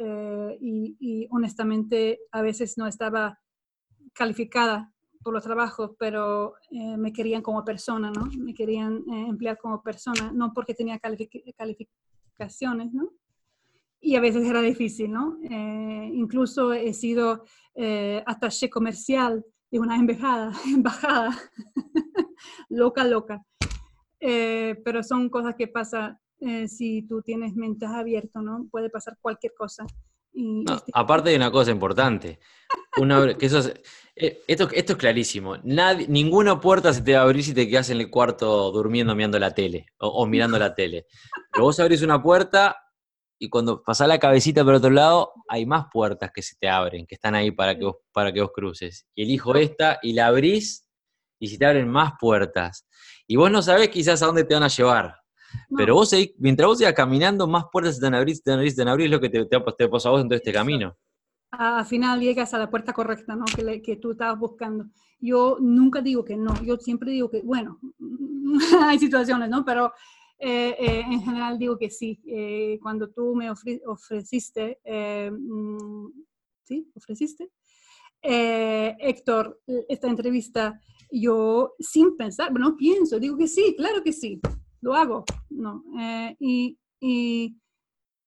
[0.60, 3.38] y, honestamente a veces no estaba
[4.14, 4.92] calificada
[5.22, 8.26] por los trabajos, pero eh, me querían como persona, ¿no?
[8.38, 13.10] Me querían emplear como persona, no porque tenía calificaciones, ¿no?
[14.00, 15.38] Y a veces era difícil, ¿no?
[15.42, 17.44] incluso he sido
[18.24, 21.36] attaché comercial de una embajada, embajada,
[22.68, 23.44] loca, loca.
[24.20, 28.66] Eh, pero son cosas que pasan eh, si tú tienes mente abierta, ¿no?
[28.70, 29.86] Puede pasar cualquier cosa.
[30.32, 32.38] Y este aparte de una cosa importante,
[32.96, 33.60] una, que eso
[34.22, 37.68] eh, esto, esto es clarísimo, Nadie, ninguna puerta se te va a abrir si te
[37.68, 41.06] quedas en el cuarto durmiendo mirando la tele o, mirando la tele.
[41.50, 42.76] Pero vos abrís una puerta
[43.38, 47.06] y cuando pasás la cabecita por otro lado, hay más puertas que se te abren,
[47.06, 49.06] que están ahí para que vos, para que vos cruces.
[49.14, 50.86] Y elijo esta y la abrís
[51.40, 52.86] y se te abren más puertas.
[53.26, 55.19] Y vos no sabés quizás a dónde te van a llevar.
[55.76, 58.50] Pero vos, mientras vos sigas caminando, más puertas se te van a abrir, se te
[58.50, 60.08] van a abrir, se te van a abrir, es lo que te, te, te pasa
[60.08, 60.96] a vos en todo este camino.
[61.50, 63.44] Al final llegas a la puerta correcta, ¿no?
[63.44, 64.86] Que, que tú estabas buscando.
[65.18, 67.78] Yo nunca digo que no, yo siempre digo que, bueno,
[68.82, 69.64] hay situaciones, ¿no?
[69.64, 69.92] Pero
[70.38, 72.20] eh, eh, en general digo que sí.
[72.26, 74.78] Eh, cuando tú me ofreciste,
[75.30, 76.06] mm,
[76.64, 76.90] ¿sí?
[76.94, 77.50] ¿Ofreciste?
[78.22, 80.80] eh, Héctor, esta entrevista,
[81.10, 84.40] yo sin pensar, no pienso, digo que sí, claro que sí,
[84.80, 85.84] lo hago, ¿no?
[85.98, 87.56] Eh, y, y,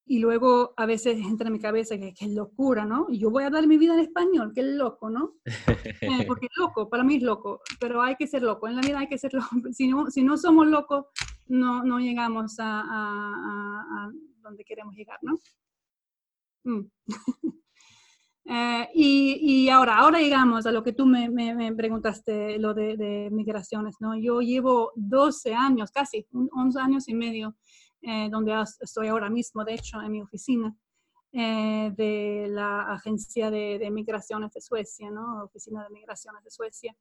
[0.06, 3.08] y, luego a veces entra en mi cabeza que, es locura, ¿no?
[3.10, 5.36] Y yo voy a dar mi vida en español, que es loco, ¿no?
[6.02, 8.82] Eh, porque es loco, para mí es loco, pero hay que ser loco, en la
[8.82, 9.48] vida hay que ser loco.
[9.74, 11.06] Si no, si no somos locos,
[11.48, 15.38] no, no llegamos a, a, a, donde queremos llegar, ¿no?
[16.66, 16.90] Mm.
[18.46, 22.98] Eh, y, y, ahora, ahora llegamos a lo que tú me, me, preguntaste, lo de,
[22.98, 24.18] de, migraciones, ¿no?
[24.18, 27.56] Yo llevo 12 años, casi 11 años y medio,
[28.02, 30.76] eh, donde estoy ahora mismo, de hecho, en mi oficina
[31.32, 35.46] eh, de la Agencia de, de, Migraciones de Suecia, ¿no?
[35.46, 36.96] Oficina de Migraciones de Suecia.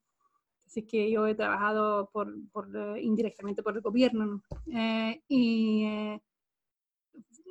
[0.65, 2.69] Así que yo he trabajado por, por
[2.99, 4.43] indirectamente por el gobierno, ¿no?
[5.29, 5.85] y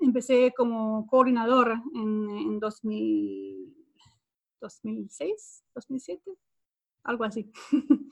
[0.01, 3.80] empecé como coordinadora en, en 2000
[4.61, 6.31] 2006, 2007,
[7.03, 7.51] algo así.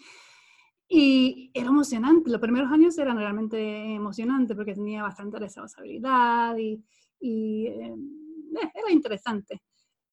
[0.90, 6.84] y era emocionante, los primeros años eran realmente emocionantes porque tenía bastante responsabilidad y,
[7.20, 9.62] y eh, eh, era interesante.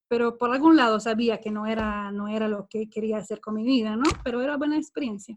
[0.08, 3.54] Pero por algún lado sabía que no era, no era lo que quería hacer con
[3.54, 4.04] mi vida, ¿no?
[4.22, 5.36] Pero era buena experiencia.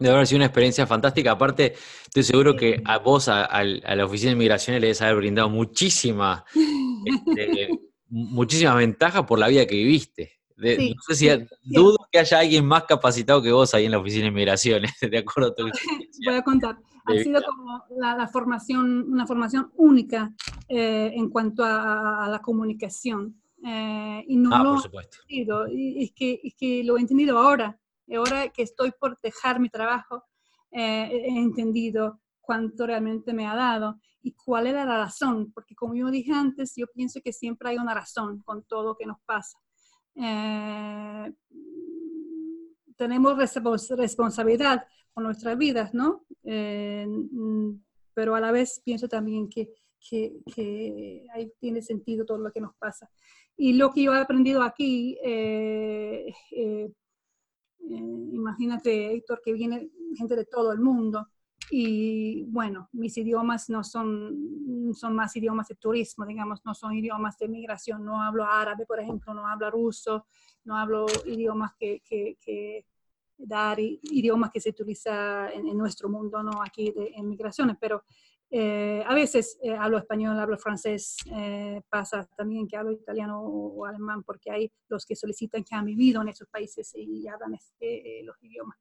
[0.00, 1.32] Debe haber sido una experiencia fantástica.
[1.32, 1.74] Aparte,
[2.04, 6.42] estoy seguro que a vos, a, la Oficina de Inmigraciones, le debes haber brindado muchísima
[7.04, 7.68] este,
[8.10, 10.40] muchísimas ventajas por la vida que viviste.
[10.56, 11.28] no sé si
[11.62, 15.18] dudo que haya alguien más capacitado que vos ahí en la oficina de inmigraciones, de
[15.18, 15.64] acuerdo a tu
[16.26, 16.76] Voy a contar.
[17.06, 20.32] Ha sido como la, formación, una formación única
[20.68, 23.40] eh, en cuanto a, la comunicación.
[23.66, 25.18] Eh, y no ah, lo por supuesto.
[25.28, 27.78] Y es, que, es que lo he entendido ahora.
[28.14, 30.24] Ahora que estoy por dejar mi trabajo,
[30.70, 32.20] eh, he entendido
[32.50, 36.74] cuánto realmente me ha dado y cuál era la razón, porque como yo dije antes,
[36.74, 39.56] yo pienso que siempre hay una razón con todo lo que nos pasa.
[40.16, 41.32] Eh,
[42.96, 44.84] tenemos responsabilidad
[45.14, 46.24] con nuestras vidas, ¿no?
[46.42, 47.06] Eh,
[48.14, 49.70] pero a la vez pienso también que,
[50.00, 53.08] que, ahí tiene sentido todo lo que nos pasa.
[53.56, 56.34] Y lo que yo he aprendido aquí, eh,
[57.78, 61.28] imagínate, Héctor, que viene gente de todo el mundo,
[61.70, 67.38] y bueno, mis idiomas no son, son más idiomas de turismo, digamos, no son idiomas
[67.38, 68.04] de migración.
[68.04, 70.26] No hablo árabe, por ejemplo, no hablo ruso,
[70.64, 72.86] no hablo idiomas que, que,
[73.38, 78.04] dar idiomas que se utiliza en, nuestro mundo, no aquí de, en migraciones, pero
[78.50, 83.86] eh, a veces eh, hablo español, hablo francés, eh, pasa también que hablo italiano o,
[83.86, 88.22] alemán, porque hay los que solicitan que han vivido en esos países y hablan este,
[88.24, 88.76] los idiomas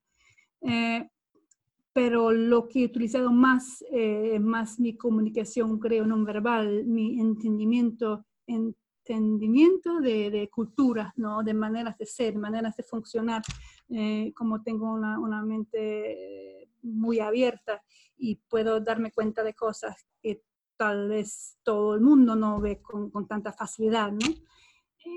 [1.99, 8.25] pero lo que he utilizado más eh, más mi comunicación, creo, no verbal, mi entendimiento,
[8.47, 11.43] entendimiento de, de culturas, ¿no?
[11.43, 13.41] de maneras de ser, maneras de funcionar,
[13.89, 17.83] eh, como tengo una, una, mente muy abierta
[18.17, 20.41] y puedo darme cuenta de cosas que
[20.77, 24.09] tal vez todo el mundo no ve con, con tanta facilidad.
[24.13, 24.19] ¿no?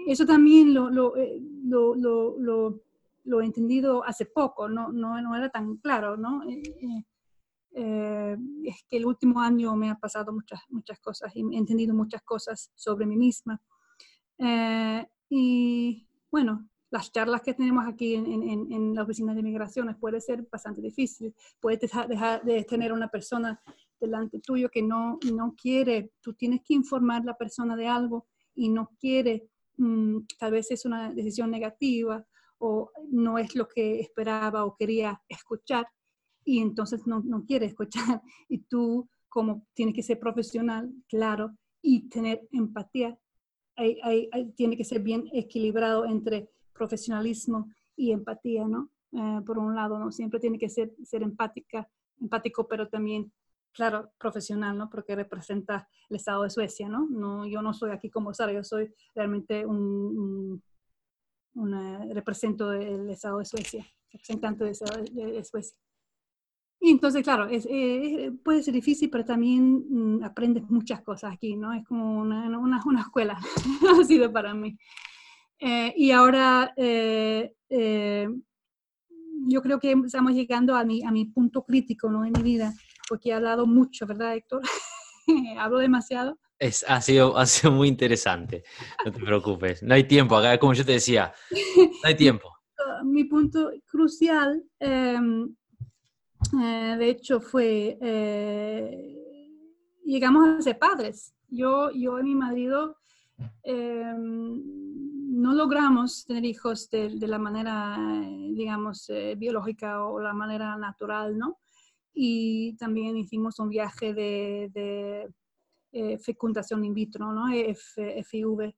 [0.09, 2.83] Eso también lo, lo, eh, lo, lo
[3.25, 6.43] lo he entendido hace poco, no, no, no era tan claro, ¿no?
[6.49, 7.05] Eh, eh,
[7.75, 11.95] eh, es que el último año me ha pasado muchas, muchas cosas y he entendido
[11.95, 13.61] muchas cosas sobre mí misma.
[15.29, 20.21] y bueno, las charlas que tenemos aquí en, en, en, la oficina de migraciones puede
[20.21, 21.35] ser bastante difícil.
[21.59, 23.63] Puedes dejar, de tener una persona
[23.99, 28.27] delante tuyo que no, no quiere, tú tienes que informar a la persona de algo
[28.55, 29.49] y no quiere,
[29.79, 32.27] mm, tal vez es una decisión negativa
[32.65, 35.85] o no es lo que esperaba o quería escuchar
[36.45, 38.23] y entonces no, no quiere escuchar.
[38.49, 43.19] Y tú, como tienes que ser profesional, claro, y tener empatía,
[44.55, 48.91] tiene que ser bien equilibrado entre profesionalismo y empatía, ¿no?
[49.13, 50.13] Eh, por un lado, ¿no?
[50.13, 51.89] Siempre tiene que ser, ser empática,
[52.21, 53.33] empático, pero también,
[53.73, 54.89] claro, profesional, ¿no?
[54.89, 57.09] Porque representa el Estado de Suecia, ¿no?
[57.11, 60.63] no yo no soy aquí como Sara, yo soy realmente un
[61.55, 65.77] una, represento el Estado de Suecia, representante de, Suecia.
[66.81, 71.57] Y entonces, claro, es, eh, puede ser difícil, pero también mm, aprendes muchas cosas aquí,
[71.57, 71.73] ¿no?
[71.73, 73.39] Es como una, una, una escuela,
[74.01, 74.77] ha sido para mí.
[75.61, 77.55] Eh, y ahora eh,
[79.47, 82.25] yo creo que estamos llegando a mi, a mi punto crítico, ¿no?
[82.25, 82.73] En mi vida,
[83.09, 84.63] porque he hablado mucho, ¿verdad, Héctor?
[85.59, 86.39] Hablo demasiado.
[86.59, 88.63] Es, ha, sido, ha sido muy interesante,
[89.05, 89.83] no te preocupes.
[89.83, 92.53] No hay tiempo acá, como yo te decía, no hay tiempo.
[93.05, 95.55] Mi punto crucial, em,
[96.63, 99.19] eh, de hecho, fue, eh,
[100.05, 101.35] llegamos a ser padres.
[101.49, 102.97] Yo, yo y mi marido
[103.65, 104.63] em,
[105.41, 107.99] no logramos tener hijos de, la manera,
[108.51, 111.59] digamos, biológica o la manera natural, ¿no?
[112.15, 115.31] Y también hicimos un viaje de,
[116.25, 117.47] fecundación in vitro, ¿no?
[117.49, 118.75] FIV.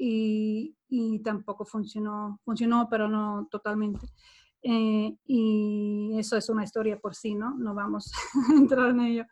[0.00, 4.06] Y, y, tampoco funcionó, funcionó, pero no totalmente.
[4.62, 7.54] y eso es una historia por sí, ¿no?
[7.54, 8.12] No vamos
[8.50, 9.24] a entrar en ello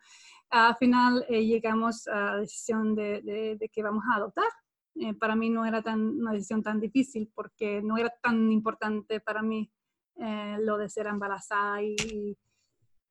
[0.49, 4.49] al final eh, llegamos a la decisión de, que vamos a adoptar.
[4.95, 9.19] Eh, para mí no era tan, una decisión tan difícil porque no era tan importante
[9.19, 9.71] para mí
[10.15, 12.37] eh, lo de ser embarazada y,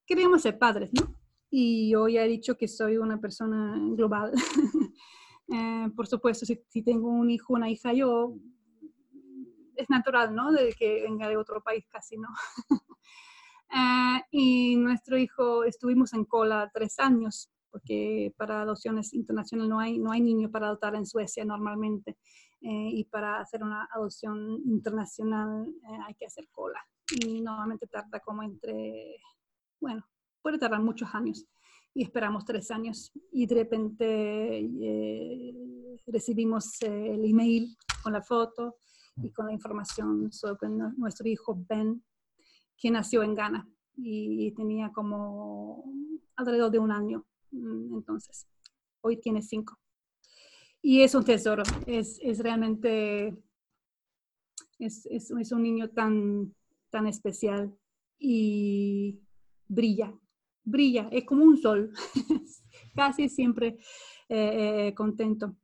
[0.07, 1.15] queríamos ser padres, ¿no?
[1.51, 4.33] Y yo ya he dicho que soy una persona global.
[5.97, 8.35] por supuesto, si, si, tengo un hijo, una hija, yo
[9.77, 10.53] es natural, ¿no?
[10.53, 12.29] De que venga de otro país, casi no.
[13.71, 19.99] Ah, y nuestro hijo, estuvimos en cola tres años, porque para adopciones internacionales no hay,
[19.99, 22.17] no hay niño para adoptar en Suecia normalmente.
[22.63, 26.81] Eh, y para hacer una adopción internacional eh, hay que hacer cola.
[27.23, 29.21] Y normalmente tarda como entre,
[29.81, 30.07] bueno,
[30.43, 31.47] puede tardar muchos años.
[31.95, 33.13] Y esperamos tres años.
[33.33, 35.55] Y de repente eh,
[36.07, 38.77] recibimos el email con la foto
[39.23, 42.05] y con la información sobre nuestro hijo Ben
[42.77, 43.67] que nació en Ghana
[43.97, 45.91] y tenía como
[46.37, 47.25] alrededor de un año.
[47.51, 48.47] Mm, entonces,
[49.01, 49.79] hoy tiene cinco.
[50.83, 53.37] Y es un tesoro, es, es realmente,
[54.79, 56.55] es, es, es, un niño tan,
[56.91, 57.75] tan especial
[58.19, 59.21] y
[59.69, 60.13] brilla,
[60.65, 61.93] brilla, es como un sol,
[62.95, 63.79] casi siempre
[64.29, 65.57] eh, eh, contento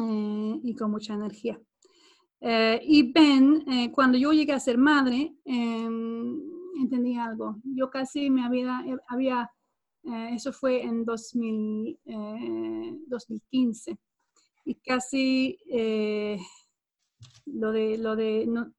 [0.00, 1.60] eh, y con mucha energía.
[2.86, 6.38] Y Ben, cuando yo llegué a ser madre, em,
[6.78, 7.56] entendí algo.
[7.64, 9.50] Yo casi me había, había
[10.30, 11.98] eso fue en 2000,
[13.06, 13.96] 2015,
[14.66, 15.58] y casi
[17.46, 18.74] lo de, lo de no,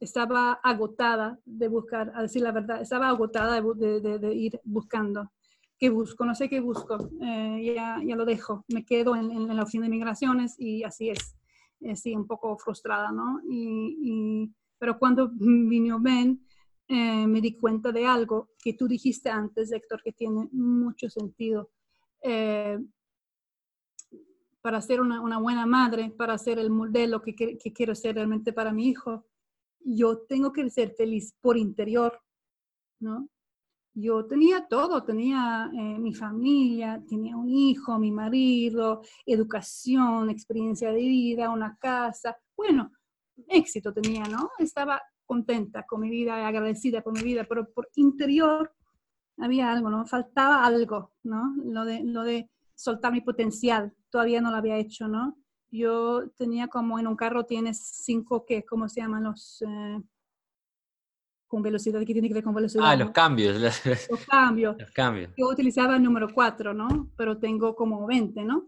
[0.00, 5.30] estaba agotada de buscar, a decir la verdad, estaba agotada de, de, ir buscando.
[5.78, 6.24] ¿Qué busco?
[6.24, 7.10] No sé qué busco.
[7.20, 8.64] ya, ya lo dejo.
[8.68, 11.36] Me quedo en, en la oficina de migraciones y así es
[11.80, 13.40] eh, sí, un poco frustrada, ¿no?
[13.48, 16.44] Y, pero cuando vino Ben,
[16.88, 21.70] eh, me di cuenta de algo que tú dijiste antes, Héctor, que tiene mucho sentido.
[22.22, 22.78] Eh,
[24.60, 28.52] para ser una, una, buena madre, para ser el modelo que, que, quiero ser realmente
[28.52, 29.24] para mi hijo,
[29.84, 32.20] yo tengo que ser feliz por interior,
[33.00, 33.28] ¿no?
[33.94, 41.00] yo tenía todo, tenía eh, mi familia, tenía un hijo, mi marido, educación, experiencia de
[41.00, 42.92] vida, una casa, bueno,
[43.48, 44.50] éxito tenía, ¿no?
[44.58, 48.72] Estaba contenta con mi vida, agradecida con mi vida, pero por interior
[49.38, 50.06] había algo, ¿no?
[50.06, 51.54] Faltaba algo, ¿no?
[51.64, 55.36] Lo de, lo de soltar mi potencial, todavía no lo había hecho, ¿no?
[55.70, 58.64] Yo tenía como en un carro tienes cinco, ¿qué?
[58.64, 59.62] ¿Cómo se llaman los?
[59.62, 60.02] Eh,
[61.50, 62.84] con velocidad, ¿qué tiene que ver con velocidad?
[62.86, 63.60] Ah, los cambios.
[63.60, 64.76] Los cambios.
[64.78, 65.32] Los cambios.
[65.36, 67.10] Yo utilizaba el número 4, ¿no?
[67.16, 68.66] Pero tengo como 20, ¿no?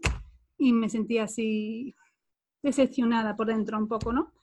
[0.57, 1.95] Y me sentía así
[2.61, 4.33] decepcionada por dentro un poco, ¿no?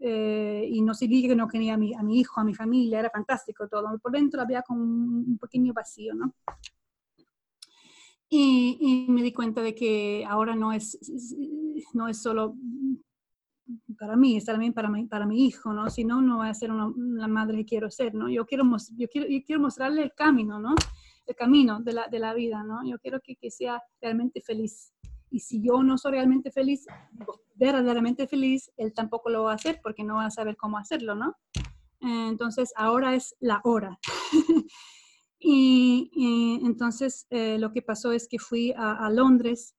[0.00, 2.98] Eh, y no significa que no quería a mi, a mi hijo, a mi familia,
[2.98, 3.96] era fantástico todo.
[4.00, 6.34] Por dentro había como un pequeño vacío, ¿no?
[8.28, 10.98] Y, y, me di cuenta de que ahora no es,
[11.94, 12.56] no es solo
[13.98, 15.90] para mí, está también para mi, para mi hijo, ¿no?
[15.90, 18.28] Si no, no voy a ser una, la madre que quiero ser, ¿no?
[18.28, 18.64] Yo quiero,
[18.96, 20.74] yo quiero, yo quiero mostrarle el camino, ¿no?
[21.26, 22.88] El camino de la, de la vida, ¿no?
[22.88, 24.92] Yo quiero que, que, sea realmente feliz.
[25.30, 26.86] Y si yo no soy realmente feliz,
[27.56, 31.14] verdaderamente feliz, él tampoco lo va a hacer porque no va a saber cómo hacerlo,
[31.14, 31.36] ¿no?
[32.00, 33.98] entonces, ahora es la hora.
[35.40, 39.74] y, entonces, eh, lo que pasó es que fui a Londres,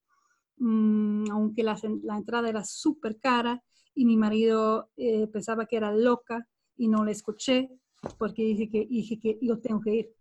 [0.58, 3.62] mmm, aunque la, la entrada era súper cara,
[3.98, 6.46] y mi marido eh, pensaba que era loca
[6.76, 7.68] y no le escuché
[8.16, 10.14] porque dije que, dije que yo tengo que ir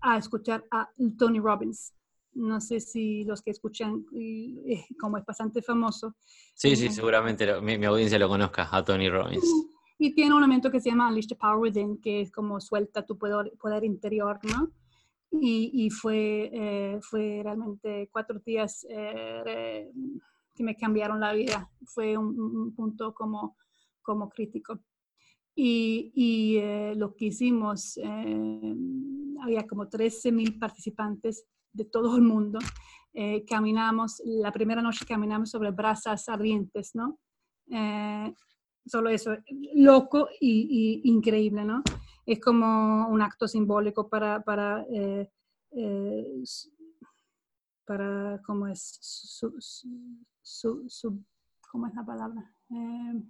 [0.00, 1.92] a escuchar a Tony Robbins.
[2.34, 6.14] No sé si los que escuchan, eh, como es bastante famoso.
[6.54, 9.44] Sí, sí, seguramente mi, audiencia lo conozca, a Tony Robbins.
[9.98, 13.04] Y tiene un elemento que se llama Unleash the Power Within, que es como suelta
[13.04, 14.70] tu poder, poder interior, ¿no?
[15.40, 18.86] Y, y fue, eh, fue realmente cuatro días
[20.56, 21.70] que me cambiaron la vida.
[21.84, 23.56] Fue un, punto como,
[24.02, 24.80] como crítico.
[25.54, 28.74] Y, y eh, lo que hicimos, eh,
[29.42, 32.58] había como 13 mil participantes de todo el mundo.
[33.12, 37.18] Eh, caminamos, la primera noche caminamos sobre brasas ardientes, ¿no?
[38.86, 39.36] solo eso,
[39.74, 41.82] loco y, increíble, ¿no?
[42.26, 44.84] Es como un acto simbólico para, para,
[47.86, 48.98] para ¿cómo es?
[49.00, 49.54] su,
[50.88, 51.22] su,
[51.70, 52.52] ¿cómo es la palabra?
[52.70, 53.22] Eh,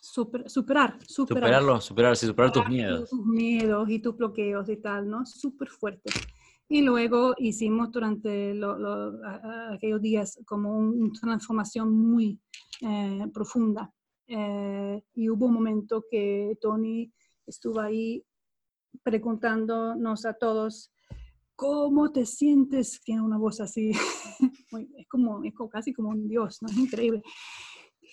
[0.00, 0.98] superar, superar.
[1.06, 3.10] Superarlo, superarse, superar tus miedos.
[3.10, 5.24] Tus miedos y tus bloqueos y tal, ¿no?
[5.24, 6.10] Súper fuerte.
[6.68, 8.54] Y luego hicimos durante
[9.72, 12.40] aquellos días como una transformación muy
[12.80, 13.92] eh, profunda.
[14.28, 17.12] Eh, y hubo un momento que Tony
[17.50, 18.24] estuvo ahí
[19.02, 20.92] preguntándonos a todos,
[21.54, 23.00] ¿cómo te sientes?
[23.04, 23.90] Tiene una voz así,
[24.96, 26.68] es como, es casi como un dios, ¿no?
[26.68, 27.22] Es increíble.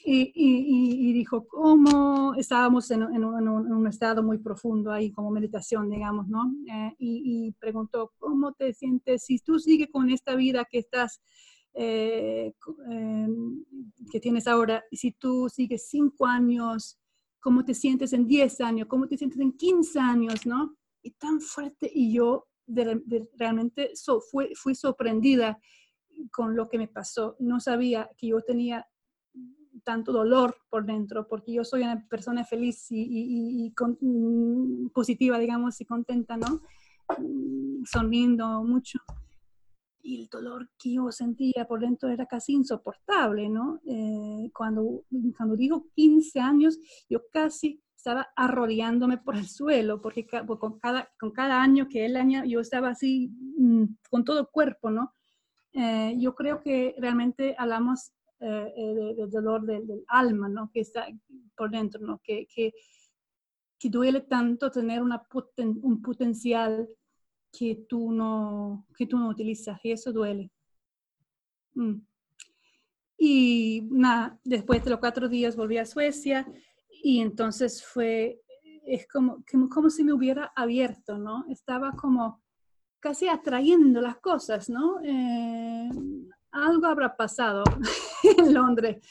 [0.10, 6.50] Y, dijo, ¿cómo estábamos en, un, estado muy profundo ahí, como meditación, digamos, ¿no?
[6.72, 11.22] Eh, y, preguntó, ¿cómo te sientes si tú sigues con esta vida que estás,
[11.74, 12.54] eh,
[12.90, 13.66] em,
[14.10, 16.98] que tienes ahora, si tú sigues cinco años,
[17.40, 18.88] ¿cómo te sientes en diez años?
[18.88, 20.76] ¿Cómo te sientes en quince años, no?
[21.02, 22.48] Y tan fuerte, y yo
[23.38, 23.92] realmente
[24.30, 25.60] fui, fui sorprendida
[26.32, 27.36] con lo que me pasó.
[27.40, 28.88] No sabía que yo tenía
[29.84, 35.86] tanto dolor por dentro, porque yo soy una persona feliz y, mm, positiva, digamos, y
[35.86, 36.62] contenta, ¿no?
[37.18, 39.00] Mm, sonriendo mucho.
[40.16, 43.80] El dolor que yo sentía por dentro era casi insoportable, ¿no?
[43.86, 45.04] Eh, cuando,
[45.36, 46.80] cuando digo 15 años,
[47.10, 52.16] yo casi estaba arrodillándome por el suelo, porque con cada, con cada año que el
[52.16, 55.14] año yo estaba así mm, con todo cuerpo, ¿no?
[55.74, 60.70] Eh, yo creo que realmente hablamos eh, eh, del dolor del, alma, ¿no?
[60.72, 61.08] Que está
[61.56, 62.22] por dentro, ¿no?
[62.24, 62.72] Que, que,
[63.78, 65.22] que duele tanto tener una
[65.58, 66.88] un potencial
[67.58, 70.52] que tú, no, que tú no utilizas y eso duele.
[71.74, 72.02] Mm.
[73.18, 76.48] Y nada, después de los cuatro días volví a Suecia
[77.04, 78.42] y entonces fue,
[78.86, 79.44] es como,
[79.74, 81.46] como si me hubiera abierto, ¿no?
[81.50, 82.44] Estaba como
[83.00, 85.00] casi atrayendo las cosas, ¿no?
[85.04, 85.90] Eh,
[86.52, 87.64] algo habrá pasado
[88.38, 89.04] en Londres.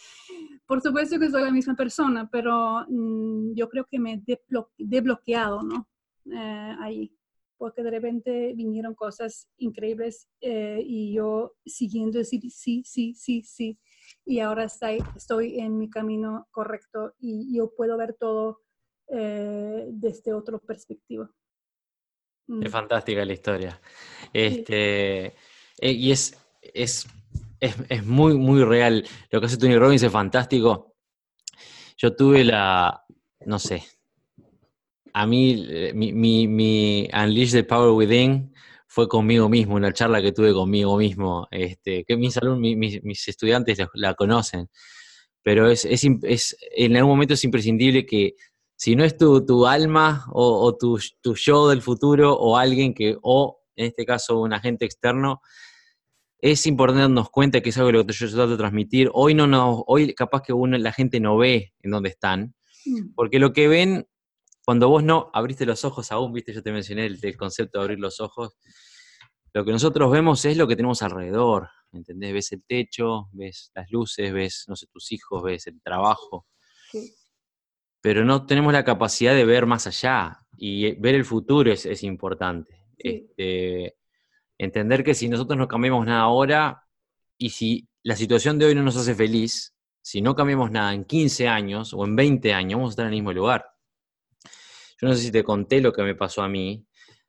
[0.66, 4.38] Por supuesto que soy la misma persona, pero mm, yo creo que me he
[4.78, 5.88] desbloqueado, ¿no?
[6.26, 7.15] Eh, ahí,
[7.58, 13.78] porque de repente vinieron cosas increíbles eh, y yo siguiendo decir sí, sí, sí, sí.
[14.24, 18.60] Y ahora estoy, estoy en mi camino correcto y yo puedo ver todo
[19.08, 21.30] eh, desde otra perspectiva.
[22.46, 22.62] Mm.
[22.62, 23.80] Es fantástica la historia.
[24.32, 25.34] Este,
[25.80, 27.06] y es, es
[27.60, 29.06] es, muy, muy real.
[29.30, 30.96] Lo que hace Tony Robbins es fantástico.
[31.96, 33.04] Yo tuve la,
[33.46, 33.82] no sé,
[35.16, 36.12] a mí eh, mi,
[36.46, 38.52] mi, Unleash the Power Within
[38.86, 42.38] fue conmigo mismo, una charla que tuve conmigo mismo, este, que mis,
[43.02, 44.68] mis, estudiantes la, conocen,
[45.42, 48.34] pero es, es, es, en algún momento es imprescindible que
[48.76, 52.92] si no es tu, tu alma o, o tu, tu, yo del futuro o alguien
[52.92, 55.40] que, o en este caso un agente externo,
[56.40, 59.08] es importante darnos cuenta que es algo que yo trato de transmitir.
[59.14, 62.54] Hoy no, no hoy capaz que uno, la gente no ve en dónde están,
[62.84, 63.14] mm.
[63.14, 64.06] porque lo que ven,
[64.66, 68.00] cuando vos no abriste los ojos aún, viste, yo te mencioné el, concepto de abrir
[68.00, 68.58] los ojos,
[69.52, 72.34] lo que nosotros vemos es lo que tenemos alrededor, ¿entendés?
[72.34, 76.48] Ves el techo, ves las luces, ves, no sé, tus hijos, ves el trabajo.
[78.00, 82.02] Pero no tenemos la capacidad de ver más allá y ver el futuro es, es
[82.02, 82.82] importante.
[82.98, 83.96] Este,
[84.58, 86.82] entender que si nosotros no cambiamos nada ahora
[87.38, 91.04] y si la situación de hoy no nos hace feliz, si no cambiamos nada en
[91.04, 93.75] 15 años o en 20 años, vamos a estar en el mismo lugar.
[95.00, 96.84] Yo no sé si te conté lo que me pasó a mí.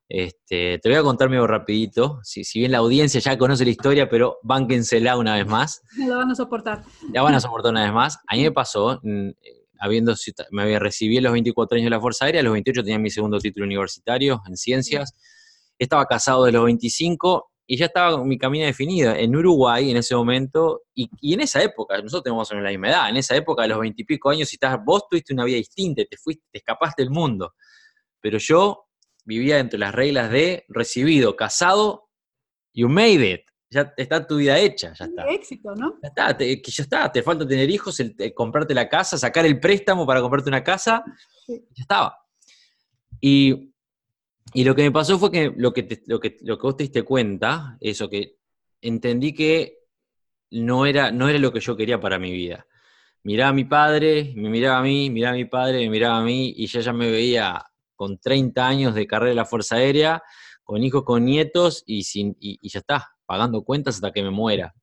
[0.10, 3.72] Este, te voy a contar medio rapidito, si, si, bien la audiencia ya conoce la
[3.72, 5.82] historia, pero bánquensela una vez más.
[5.98, 6.84] La van a soportar.
[7.12, 8.18] La van a soportar una vez más.
[8.28, 9.32] A mí me pasó, mm,
[9.80, 10.16] habiendo,
[10.52, 13.10] me había recibido los 24 años de la Fuerza Aérea, a los 28 tenía mi
[13.10, 15.14] segundo título universitario en ciencias
[15.80, 19.14] estaba casado de los 25 y ya estaba mi camino definido.
[19.14, 23.18] En Uruguay, en ese momento, y, en esa época, nosotros tenemos la misma edad, en
[23.18, 26.02] esa época de los 20 y pico años, si estás, vos tuviste una vida distinta,
[26.10, 27.54] te fuiste, te escapaste del mundo.
[28.22, 28.88] Pero yo
[29.26, 32.10] vivía dentro de las reglas de recibido, casado,
[32.74, 33.42] you made it.
[33.70, 35.28] Ya está tu vida hecha, ya está.
[35.28, 36.00] éxito, ¿no?
[36.02, 38.02] Ya está, te, ya está, te falta tener hijos,
[38.34, 41.04] comprarte la casa, sacar el préstamo para comprarte una casa,
[41.50, 42.18] ya estaba.
[43.20, 43.74] Y
[44.54, 46.84] y lo que me pasó fue que lo que, lo que, lo que vos te
[46.84, 48.38] diste cuenta, eso, que
[48.82, 49.80] entendí que
[50.52, 52.66] no era, no era lo que yo quería para mi vida.
[53.24, 56.24] Miraba a mi padre, me miraba a mí, miraba a mi padre, me miraba a
[56.24, 57.62] mí, y ya ya me veía
[57.96, 60.24] con 30 años de carrera de la Fuerza Aérea,
[60.64, 64.74] con hijos, con nietos, y, sin, y ya está, pagando cuentas hasta que me muera.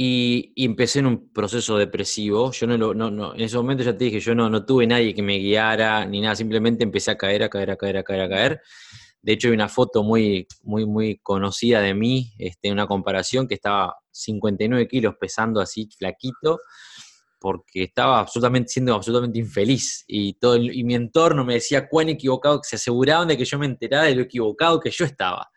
[0.00, 2.52] Y, empecé en un proceso depresivo.
[2.52, 5.12] Yo no, no, no, en ese momento ya te dije, yo no, no tuve nadie
[5.12, 8.20] que me guiara ni nada, simplemente empecé a caer, a caer, a caer, a caer,
[8.20, 8.60] a caer.
[9.20, 13.54] De hecho, hay una foto muy, muy, muy conocida de mí, este, una comparación que
[13.54, 16.60] estaba 59 kilos pesando así, flaquito,
[17.40, 20.04] porque estaba absolutamente, siendo absolutamente infeliz.
[20.06, 23.66] Y, todo y mi entorno me decía cuán equivocado, se aseguraban de que yo me
[23.66, 25.50] enterara de lo equivocado que yo estaba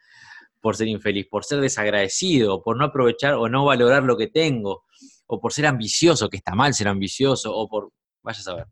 [0.62, 4.86] por ser infeliz, por ser desagradecido, por no aprovechar o no valorar lo que tengo,
[5.26, 7.92] o por ser ambicioso, que está mal ser ambicioso, o por,
[8.22, 8.66] vaya a saber.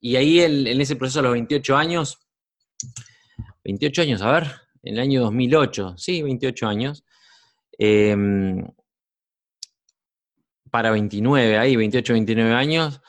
[0.00, 2.18] Y ahí en ese proceso a los 28 años,
[3.64, 4.44] 28 años, a ver,
[4.82, 7.04] en el año 2008, sí, 28 años,
[7.78, 8.66] em,
[10.70, 13.00] para 29, ahí 28, 29 años,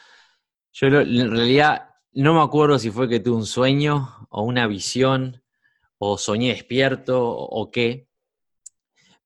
[0.73, 5.40] yo en realidad no me acuerdo si fue que tuve un sueño o una visión
[6.03, 8.07] o soñé despierto o, qué,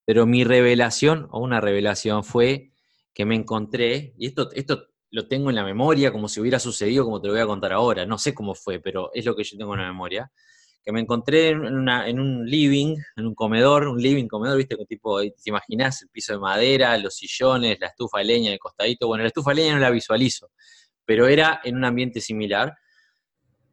[0.04, 2.74] pero mi revelación o una revelación fue
[3.14, 7.06] que me encontré, y esto, esto lo tengo en la memoria como si hubiera sucedido,
[7.06, 9.46] como te lo voy a contar ahora, no sé cómo fue, pero es lo que
[9.46, 10.30] yo tengo en la memoria,
[10.84, 15.22] que me encontré en, en un living, en un comedor, un living, comedor, viste, tipo,
[15.22, 19.24] te imaginás el piso de madera, los sillones, la estufa de leña, el costadito, bueno,
[19.24, 20.52] la estufa de leña no la visualizo,
[21.06, 22.76] pero era en un ambiente similar,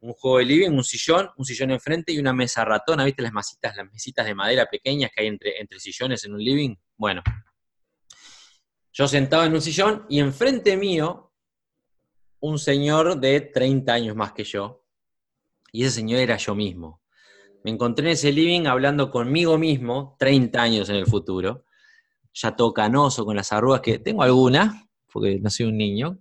[0.03, 3.33] un juego de living, un sillón, un sillón enfrente y una mesa ratona, ¿viste las
[3.33, 6.75] masitas, las mesitas de madera pequeñas que hay entre, entre sillones en un living?
[6.97, 7.23] Bueno,
[8.93, 11.33] yo sentado en un sillón y enfrente mío
[12.41, 14.85] un señor de 30 años más que yo,
[15.71, 17.01] y ese señor era yo mismo.
[17.63, 21.65] Me encontré en ese living hablando conmigo mismo, 30 años en el futuro,
[22.35, 24.75] ya todo canoso, con las arrugas que tengo algunas,
[25.13, 26.19] porque no soy un niño,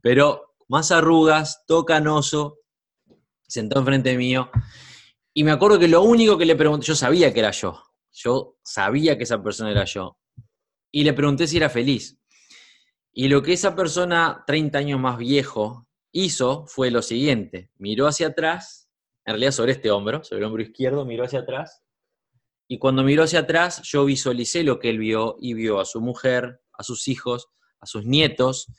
[0.00, 2.61] pero más arrugas, todo canoso,
[3.52, 4.50] sentó enfrente mío,
[5.34, 8.56] y me acuerdo que lo único que le pregunté, yo sabía que era yo, yo
[8.64, 10.18] sabía que esa persona era yo,
[10.90, 12.18] y le pregunté si era feliz.
[13.12, 18.28] Y lo que esa persona 30 años más viejo hizo fue lo siguiente, miró hacia
[18.28, 18.88] atrás,
[19.26, 21.82] en realidad sobre este hombro, sobre el hombro izquierdo, miró hacia atrás.
[22.68, 26.00] Y cuando miró hacia atrás, yo visualicé lo que él vio y vio a su
[26.00, 27.48] mujer, a sus hijos,
[27.80, 28.72] a sus nietos,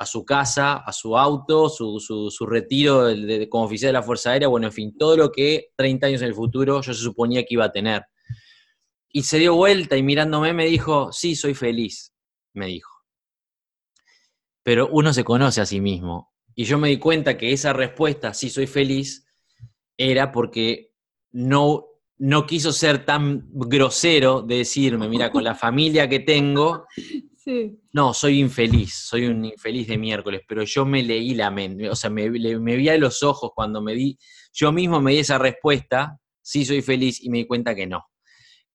[0.00, 3.08] a su casa, a su auto, su, retiro
[3.48, 6.28] como oficial de la Fuerza Aérea, bueno, en fin, todo lo que 30 años en
[6.28, 8.04] el futuro yo se suponía que iba a tener.
[9.10, 12.14] Y se dio vuelta y mirándome me dijo, sí, soy feliz,
[12.54, 12.92] me dijo.
[14.62, 16.32] Pero uno se conoce a sí mismo.
[16.54, 19.26] Y yo me di cuenta que esa respuesta, sí, soy feliz,
[19.96, 20.92] era porque
[21.32, 21.86] no,
[22.18, 26.86] no quiso ser tan grosero de decirme, mira, con la familia que tengo,
[27.92, 31.96] no, soy infeliz, soy un infeliz de miércoles, pero yo me leí la mente, o
[31.96, 34.18] sea, me, me vi a los ojos cuando me di,
[34.52, 38.06] yo mismo me di esa respuesta, sí soy feliz, y me di cuenta que no,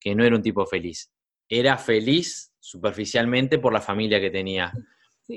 [0.00, 1.10] que no era un tipo feliz.
[1.48, 4.72] Era feliz superficialmente por la familia que tenía.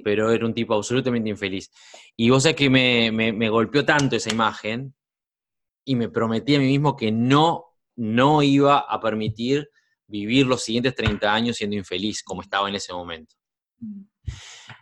[0.04, 1.72] pero era un tipo absolutamente infeliz.
[2.16, 4.94] Y vos sabés que me, me, golpeó tanto esa imagen
[5.86, 7.66] y me prometí a mí mismo que no,
[7.96, 9.70] no iba a permitir
[10.08, 13.36] vivir los siguientes 30 años siendo infeliz como estaba en ese momento.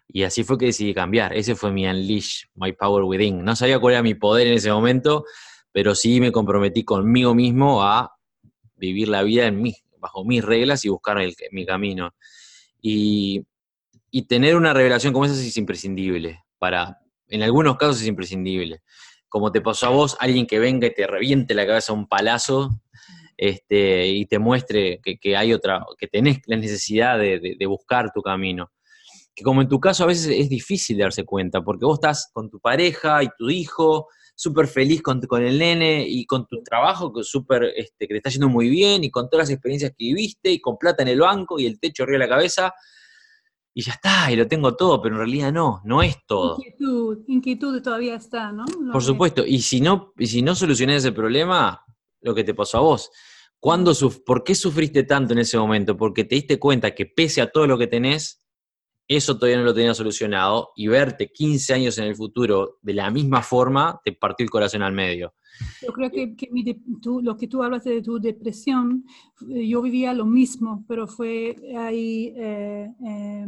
[0.07, 1.35] Y así fue que decidí cambiar.
[1.35, 3.43] Ese fue mi unleash, my power within.
[3.43, 5.25] No sabía cuál era mi poder en ese momento,
[5.71, 8.15] pero sí me comprometí conmigo mismo a
[8.75, 11.17] vivir la vida en mí, bajo mis reglas y buscar
[11.51, 12.15] mi camino.
[12.81, 13.45] Y,
[14.11, 16.43] y tener una revelación como esa es imprescindible.
[16.57, 18.81] Para, en algunos casos es imprescindible
[19.35, 22.07] como te pasó a vos, alguien que venga y te reviente la cabeza a un
[22.07, 22.79] palazo
[23.37, 28.71] este, y te muestre que, hay otra, que tenés la necesidad de, buscar tu camino.
[29.35, 32.49] Que como en tu caso a veces es difícil darse cuenta, porque vos estás con
[32.49, 37.11] tu pareja y tu hijo, súper feliz con, con, el nene y con tu trabajo
[37.13, 40.05] que, super, este, que te está yendo muy bien y con todas las experiencias que
[40.05, 42.73] viviste y con plata en el banco y el techo arriba de la cabeza,
[43.77, 46.55] y ya está, y lo tengo todo, pero en realidad no, no es todo.
[46.59, 48.63] Inquietud, inquietud todavía está, ¿no?
[48.89, 51.84] Por supuesto, y si no, y si no solucionás ese problema,
[52.25, 53.11] lo que te pasó a vos,
[53.59, 53.93] ¿cuándo
[54.25, 55.95] ¿por qué sufriste tanto en ese momento?
[55.95, 58.43] Porque te diste cuenta que pese a todo lo que tenés,
[59.07, 63.11] eso todavía no lo tenías solucionado, y verte 15 años en el futuro de la
[63.11, 65.35] misma forma, te partió el corazón al medio.
[65.83, 66.35] Yo creo que,
[67.21, 69.05] lo que tú hablas de tu depresión,
[69.49, 73.47] eh, yo vivía lo mismo, pero fue ahí eh, eh,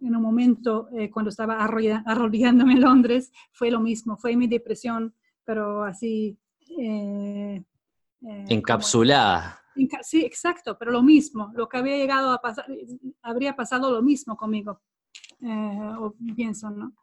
[0.00, 5.14] en un momento cuando estaba arrodillándome en Londres, fue lo mismo, fue mi depresión,
[5.44, 6.38] pero así...
[8.20, 9.62] Encapsulada.
[10.02, 12.66] sí, exacto, pero lo mismo, lo que había llegado a pasar,
[13.22, 14.80] habría pasado lo mismo conmigo,
[15.40, 16.94] o pienso, ¿no?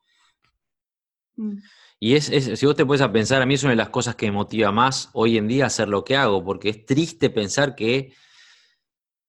[1.38, 1.58] Mm.
[2.00, 4.16] Y es, si vos te puedes a pensar, a mí es una de las cosas
[4.16, 7.76] que me motiva más hoy en día hacer lo que hago, porque es triste pensar
[7.76, 8.14] que,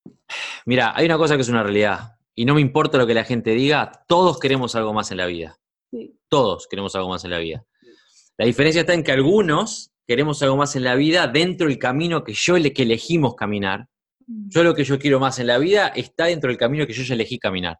[0.65, 3.23] mira, hay una cosa que es una realidad, y no me importa lo que la
[3.23, 5.57] gente diga, todos queremos algo más en la vida.
[6.29, 7.65] Todos queremos algo más en la vida.
[8.37, 12.23] La diferencia está en que algunos queremos algo más en la vida dentro del camino
[12.23, 13.87] que yo que elegimos caminar,
[14.29, 14.49] Mm.
[14.49, 17.01] Yo lo que yo quiero más en la vida está dentro del camino que yo
[17.03, 17.79] ya elegí caminar.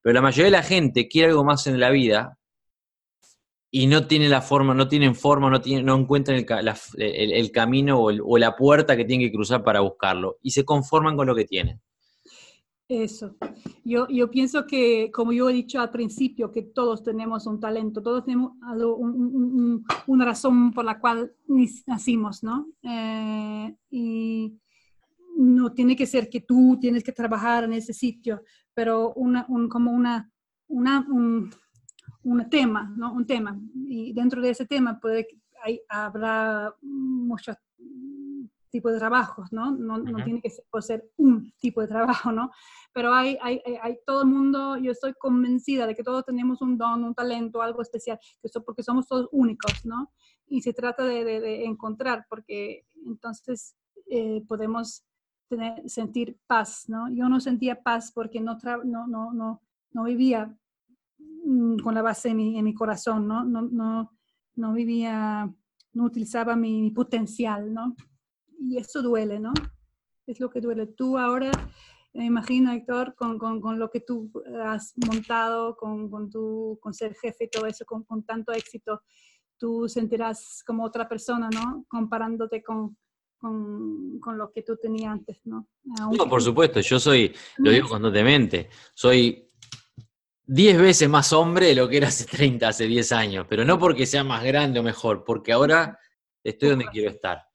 [0.00, 2.38] Pero la mayoría de la gente quiere algo más en la vida
[3.70, 6.78] y no tiene la forma, no tienen forma, no, tienen, no encuentran el, ca- la-
[6.96, 10.52] el- el camino o, el- o la puerta que tienen que cruzar para buscarlo y
[10.52, 11.78] se conforman con lo que tienen.
[12.88, 13.36] Eso.
[13.84, 18.24] Yo, pienso que, como yo he dicho al principio, que todos tenemos un talento, todos
[18.24, 18.52] tenemos
[20.06, 21.34] una razón por la cual
[21.86, 22.68] nacimos, ¿no?
[22.82, 24.56] Eh, y
[25.36, 29.12] no tiene que ser que tú tienes que trabajar en ese sitio, pero
[29.68, 30.30] como una,
[31.08, 31.50] un,
[32.48, 33.12] tema, ¿no?
[33.14, 33.60] Un tema.
[33.88, 35.26] Y dentro de ese tema puede,
[35.64, 37.56] hay, habrá muchos
[38.76, 39.70] tipos de trabajos, ¿no?
[39.72, 42.50] No, no tiene que ser, por ser un tipo de trabajo, ¿no?
[42.92, 46.76] Pero hay, hay, hay, todo el mundo, yo estoy convencida de que todos tenemos un
[46.78, 50.12] don, un talento, algo especial, que eso porque somos todos únicos, ¿no?
[50.46, 53.76] Y se trata de, de- de encontrar, porque entonces
[54.10, 55.04] eh, podemos
[55.48, 57.08] tener, sentir paz, ¿no?
[57.10, 59.60] Yo no sentía paz porque no, tra- no, no, no,
[59.92, 60.56] no vivía
[61.44, 63.44] mm, con la base en mi, en mi corazón, ¿no?
[63.44, 64.10] No, no,
[64.54, 65.52] no vivía,
[65.92, 67.94] no utilizaba mi, mi potencial, ¿no?
[68.58, 69.52] Y eso duele, ¿no?
[70.26, 70.86] Es lo que duele.
[70.86, 71.50] Tú ahora,
[72.12, 74.30] me imagino, Héctor, con, con, con lo que tú
[74.64, 79.02] has montado, con, con, tu, con ser jefe y todo eso, con, con tanto éxito,
[79.58, 81.84] tú sentirás como otra persona, ¿no?
[81.88, 82.96] Comparándote con,
[83.38, 85.68] con, con lo que tú tenías antes, ¿no?
[86.00, 89.42] Aunque- No, por supuesto, yo soy, lo digo constantemente, soy
[90.48, 93.78] 10 veces más hombre de lo que era hace 30, hace 10 años, pero no
[93.78, 95.98] porque sea más grande o mejor, porque ahora
[96.44, 97.46] estoy donde quiero estar.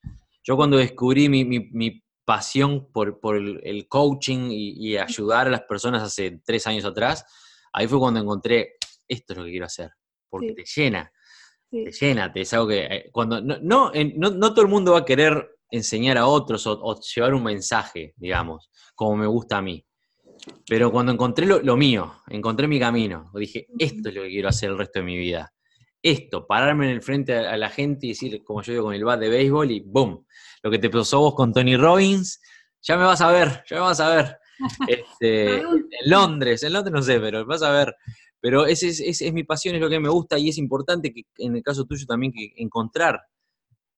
[0.44, 5.48] Yo cuando descubrí mi, mi- mi pasión por, por el, el coaching y, y ayudar
[5.48, 7.26] a las personas hace 3 años atrás,
[7.74, 8.76] ahí fue cuando encontré,
[9.08, 9.92] esto es lo que quiero hacer,
[10.30, 10.56] porque Sí.
[10.56, 11.12] te llena,
[11.70, 11.84] Sí.
[11.86, 14.68] te llena, te es algo que eh, cuando no, no, en- no, no todo el
[14.72, 19.26] mundo va a querer enseñar a otros o, o llevar un mensaje, digamos, como me
[19.28, 19.86] gusta a mí.
[20.68, 24.50] Pero cuando encontré lo, lo mío, encontré mi camino, dije, esto es lo que quiero
[24.50, 25.54] hacer el resto de mi vida.
[26.04, 28.96] Esto, pararme en el frente a, a la gente y decir, como yo digo, con
[28.96, 30.26] el bat de béisbol y ¡boom!
[30.64, 32.42] Lo que te pasó vos con Tony Robbins,
[32.82, 34.38] ya me vas a ver, ya me vas a ver.
[34.88, 37.96] Este, en Londres, en Londres no sé, pero vas a ver.
[38.40, 41.56] Pero ese es, mi pasión, es lo que me gusta y es importante que en
[41.56, 43.20] el caso tuyo también que encontrar.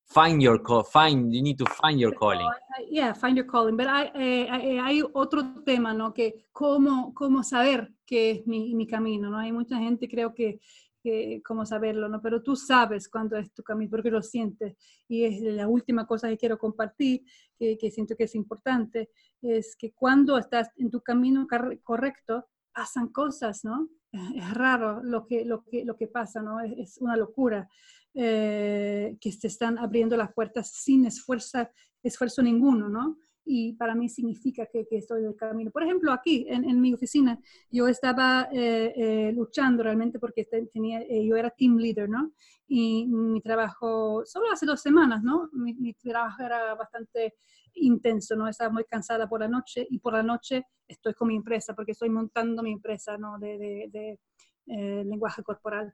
[0.05, 2.47] Find your call, find, you need to find your calling.
[2.89, 3.75] Yeah, find your calling.
[3.77, 6.13] Pero hay, eh, hay- hay otro tema, ¿no?
[6.13, 9.37] Que cómo, cómo saber qué es mi, mi camino, ¿no?
[9.39, 10.59] Hay mucha gente, creo que,
[11.03, 12.21] que cómo saberlo, ¿no?
[12.21, 14.77] Pero tú sabes cuándo es tu camino, porque lo sientes.
[15.07, 17.23] Y es la última cosa que quiero compartir,
[17.57, 19.09] que, que siento que es importante,
[19.41, 21.45] es que cuando estás en tu camino
[21.83, 23.89] correcto, pasan cosas, ¿no?
[24.35, 26.59] Es raro lo que, lo que, lo que pasa, ¿no?
[26.61, 27.67] Es, es una locura
[28.13, 31.67] eh, que te están abriendo las puertas sin esfuerzo,
[32.03, 33.17] esfuerzo ninguno, ¿no?
[33.45, 35.69] Y para mí significa que, que estoy en el camino.
[35.71, 37.39] Por ejemplo, aquí en, en mi oficina,
[37.69, 42.31] yo estaba eh, eh, luchando realmente porque te- tenía, eh, yo era team leader, ¿no?
[42.67, 45.49] Y mi trabajo, solo hace dos semanas, ¿no?
[45.53, 47.35] Mi, mi trabajo era bastante
[47.75, 48.47] intenso, ¿no?
[48.47, 51.91] Estaba muy cansada por la noche y por la noche estoy con mi empresa porque
[51.93, 53.37] estoy montando mi empresa, ¿no?
[53.39, 54.19] De, de, de
[54.67, 55.93] eh, lenguaje corporal.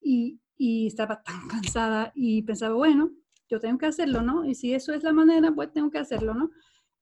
[0.00, 3.10] Y, y estaba tan cansada y pensaba, bueno,
[3.48, 4.44] yo tengo que hacerlo, ¿no?
[4.44, 6.50] Y si eso es la manera, pues tengo que hacerlo, ¿no?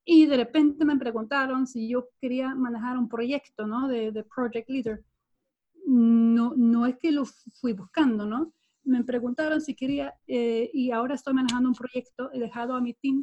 [0.05, 3.89] Y de repente me preguntaron si yo quería manejar un proyecto, ¿no?
[3.89, 5.03] De, de project leader.
[5.87, 7.25] No, no es que lo
[7.61, 8.53] fui buscando, ¿no?
[8.85, 12.93] Me preguntaron si quería, eh, y ahora estoy manejando un proyecto, he dejado a mi
[12.95, 13.23] team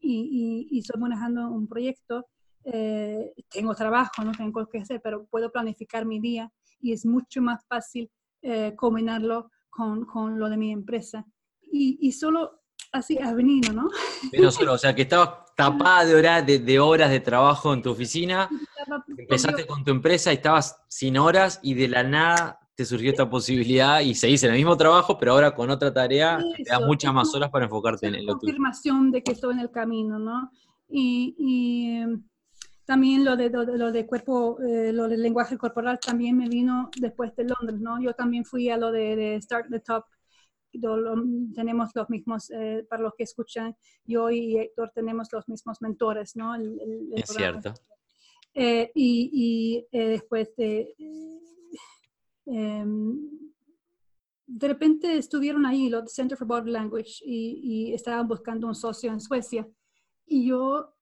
[0.00, 2.26] y, y, y estoy manejando un proyecto.
[2.64, 6.50] eh, tengo trabajo, no tengo que hacer, pero puedo planificar mi día
[6.80, 8.10] y es mucho más fácil
[8.40, 11.26] eh, combinarlo con, con, lo de mi empresa.
[11.60, 12.60] Y, y solo
[12.92, 13.88] así ha venido, ¿no?
[14.30, 17.82] Pero solo, o sea, que estabas tapada de, hora, de, de, horas de trabajo en
[17.82, 18.48] tu oficina,
[19.16, 23.28] empezaste con tu empresa y estabas sin horas y de la nada te surgió esta
[23.28, 26.70] posibilidad y seguís en el mismo trabajo, pero ahora con otra tarea Eso, que te
[26.70, 28.52] da muchas más horas para enfocarte en, en lo tuyo.
[28.52, 30.50] confirmación de que estoy en el camino, ¿no?
[30.88, 32.18] Y, y eh,
[32.86, 36.48] también lo de, lo de, lo de cuerpo, eh, lo del lenguaje corporal también me
[36.48, 38.00] vino después de Londres, ¿no?
[38.00, 40.04] Yo también fui a lo de, de Start the Top
[41.54, 46.36] tenemos los mismos, eh, para los que escuchan, yo y Héctor tenemos los mismos mentores,
[46.36, 46.54] ¿no?
[46.54, 47.74] El, el, el es cierto.
[48.54, 50.94] Eh, y, y eh, después de...
[52.46, 53.30] Em,
[54.46, 59.10] de repente estuvieron ahí los Center for Body Language y, y, estaban buscando un socio
[59.10, 59.66] en Suecia.
[60.26, 60.94] Y yo,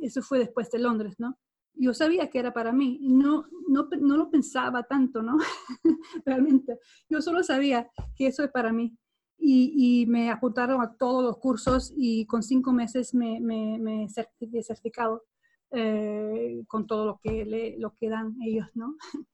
[0.00, 1.36] eso fue después de Londres, ¿no?
[1.76, 5.36] Yo sabía que era para mí, no, no, no lo pensaba tanto, ¿no?
[6.24, 6.78] Realmente,
[7.08, 8.96] yo solo sabía que eso es para mí.
[9.38, 15.24] y, me apuntaron a todos los cursos y con cinco meses me, me, me certificado
[15.72, 18.96] eh, con todo lo que, lo que dan ellos, ¿no?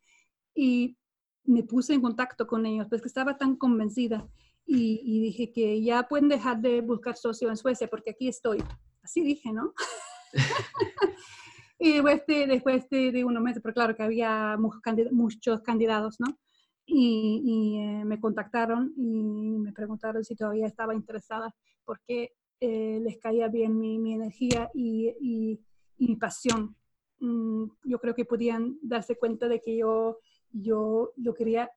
[0.55, 0.99] Y
[1.45, 4.29] me puse en contacto con ellos, pues estaba tan convencida
[4.67, 8.63] y, y, dije que ya pueden dejar de buscar socio en Suecia porque aquí estoy.
[9.03, 9.73] Así dije, ¿no?
[11.83, 14.57] y después de, después de, unos meses, pero claro que había
[15.11, 16.39] muchos candidatos, ¿no?
[16.87, 21.55] y, eh, me contactaron y me preguntaron si todavía estaba interesada
[21.85, 25.61] porque eh, les caía bien mi, mi energía y, y,
[25.99, 26.77] mi pasión.
[27.21, 30.19] Mm, yo creo que podían darse cuenta de que yo,
[30.51, 31.71] yo, yo quería,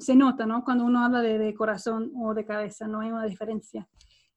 [0.00, 0.64] se nota, ¿no?
[0.64, 3.88] Cuando uno habla de, de corazón o de cabeza, no hay una diferencia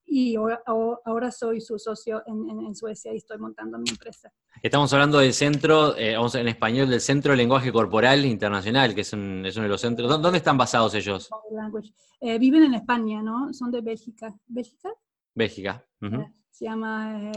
[0.06, 4.32] y ahora, soy su socio en, Suecia y estoy montando mi empresa.
[4.62, 9.02] Estamos hablando del centro, eh, vamos en español, del Centro de Lenguaje Corporal Internacional, que
[9.02, 10.22] es, uno de los centros.
[10.22, 11.30] ¿Dónde están basados ellos?
[12.22, 13.54] Eh, viven en España, ¿no?
[13.54, 14.34] Son de Bélgica.
[14.46, 14.94] ¿Bélgica?
[15.34, 15.86] Bélgica.
[16.02, 17.32] Eh, se llama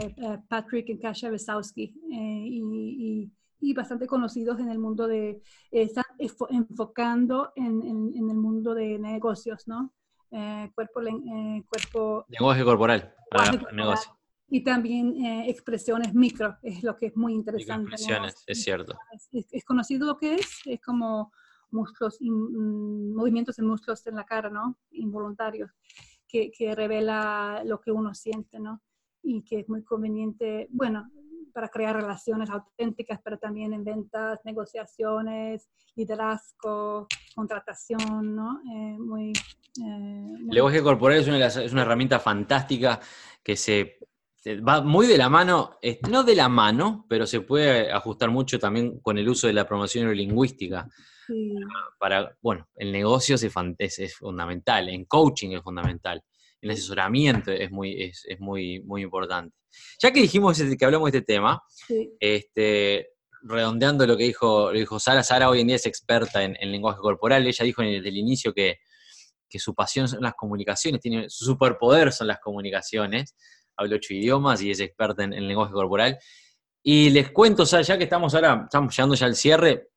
[0.47, 5.41] Patrick y Kasia Wesowski y, y, bastante conocidos en el mundo de,
[5.71, 6.05] están
[6.49, 7.81] enfocando en,
[8.15, 9.93] en el mundo de negocios, ¿no?
[10.31, 12.25] Eh, cuerpo, eh, cuerpo...
[12.27, 14.17] Lenguaje corporal para negocio.
[14.49, 17.91] Y también eh, expresiones micro, es lo que es muy interesante.
[17.91, 18.97] Expresiones, es cierto.
[19.51, 21.33] Es, conocido lo que es, es como
[21.69, 24.79] músculos, mm, movimientos de músculos en la cara, ¿no?
[24.91, 25.69] Involuntarios,
[26.27, 28.81] que, que revela lo que uno siente, ¿no?
[29.21, 31.11] Y que es muy conveniente, bueno,
[31.57, 38.61] para crear relaciones auténticas, pero también en ventas, negociaciones, liderazgo, contratación, ¿no?
[38.61, 42.99] Eh, muy, eh, El lenguaje corporal es una, es una, herramienta fantástica
[43.41, 43.97] que se,
[44.59, 48.99] va muy de la mano, no de la mano, pero se puede ajustar mucho también
[48.99, 50.87] con el uso de la promoción neurolingüística.
[51.97, 56.23] Para, bueno, el negocio es, es, fundamental, en coaching es fundamental,
[56.61, 59.55] el asesoramiento es muy, es, es muy, muy importante.
[60.01, 61.61] Ya que dijimos que hablamos de este tema,
[62.19, 63.09] este,
[63.43, 66.99] redondeando lo que dijo, lo dijo Sara, Sara hoy en día es experta en, lenguaje
[66.99, 68.77] corporal, ella dijo desde el inicio que,
[69.59, 73.35] su pasión son las comunicaciones, tiene, su superpoder son las comunicaciones,
[73.75, 76.19] habla ocho idiomas y es experta en, lenguaje corporal.
[76.83, 79.89] Y les cuento, ya que estamos ahora, estamos llegando ya al cierre,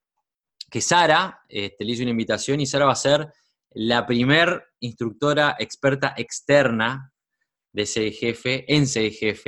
[0.71, 3.29] que Sara este, le hizo una invitación y Sara va a ser
[3.73, 7.13] la primer instructora experta externa
[7.73, 9.47] de CIGF, en CIGF.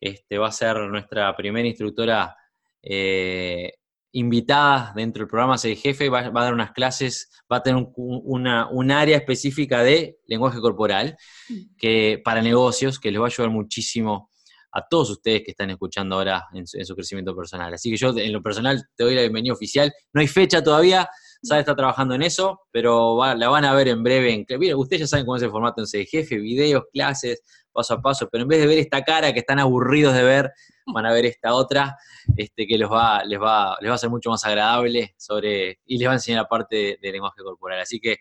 [0.00, 2.36] Este, va a ser nuestra primera instructora
[2.82, 3.72] eh,
[4.12, 8.90] invitada dentro del programa CIGF, va, va, a dar unas clases, va a tener un,
[8.90, 11.16] área específica de lenguaje corporal
[11.48, 11.76] mm.
[11.76, 14.30] que, para negocios que les va a ayudar muchísimo
[14.72, 17.72] a todos ustedes que están escuchando ahora en su, en su crecimiento personal.
[17.74, 19.92] Así que yo en lo personal te doy la bienvenida oficial.
[20.12, 21.08] No hay fecha todavía,
[21.42, 24.32] Sara está trabajando en eso, pero la van a ver en breve.
[24.32, 27.42] En, mira, ustedes ya saben cómo es el formato en jefe, videos, clases,
[27.72, 30.50] paso a paso, pero en vez de ver esta cara que están aburridos de ver,
[30.86, 31.96] van a ver esta otra,
[32.36, 35.98] este, que les va, les va, les va a ser mucho más agradable sobre, y
[35.98, 37.80] les va a enseñar la parte de, lenguaje corporal.
[37.80, 38.16] Así que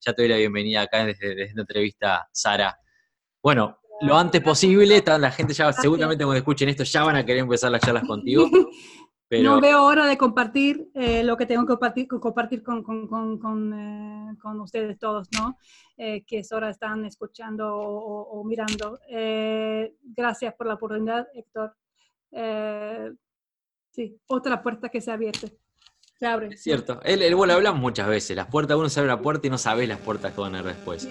[0.00, 2.78] ya te doy la bienvenida acá desde, esta entrevista, Sara.
[3.42, 7.42] Bueno, lo antes posible, la gente ya seguramente cuando escuchen esto ya van a querer
[7.42, 8.48] empezar las charlas contigo.
[9.40, 13.72] No veo hora de compartir eh, lo que tengo que compartir, compartir con, con, con,
[13.72, 15.58] eh, con ustedes todos, ¿no?
[15.96, 18.98] Eh, que ahora están escuchando o, mirando.
[20.02, 21.74] gracias por la oportunidad, Héctor.
[23.90, 25.46] sí, otra puerta que se abierto.
[26.18, 26.48] Se abre.
[26.48, 27.00] Es cierto.
[27.02, 28.36] Él, él bueno, hablamos muchas veces.
[28.36, 30.60] Las puertas, uno se abre la puerta y no sabe las puertas que van a
[30.60, 31.08] ir después.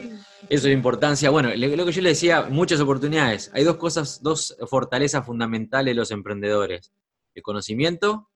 [0.47, 1.29] Eso es importancia.
[1.29, 3.51] Bueno, lo que yo le decía, muchas oportunidades.
[3.53, 6.93] Hay dos cosas, dos fortalezas fundamentales de los emprendedores
[7.33, 8.29] el conocimiento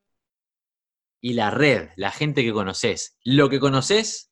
[1.22, 3.18] y la red, la gente que conoces.
[3.24, 4.32] Lo que conoces,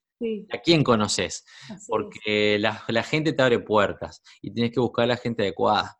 [0.51, 1.43] a quién conoces.
[1.87, 5.97] Porque la, gente te abre puertas y tienes que buscar a la gente adecuada.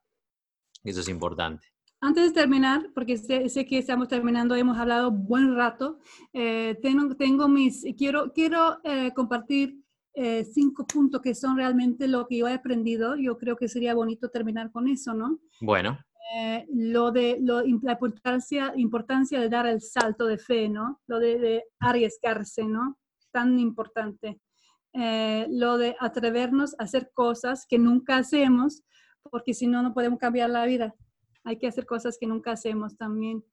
[0.84, 1.66] Eso es importante.
[2.02, 6.00] Antes de terminar, porque sé, que estamos terminando, hemos hablado buen rato,
[6.34, 9.82] eh, tengo, tengo, mis, quiero, quiero eh, compartir
[10.14, 13.16] eh, cinco puntos que son realmente lo que yo he aprendido.
[13.16, 15.40] Yo creo que sería bonito terminar con eso, ¿no?
[15.62, 15.98] Bueno.
[16.32, 21.02] Eh, lo de lo, la importancia, importancia de dar el salto de fe, ¿no?
[21.08, 22.98] Lo de, arriesgarse, ¿no?
[23.32, 24.40] Tan importante.
[24.94, 28.84] Eh, lo de atrevernos a hacer cosas que nunca hacemos,
[29.30, 30.96] porque si no, no podemos cambiar la vida.
[31.44, 33.44] Hay que hacer cosas que nunca hacemos también.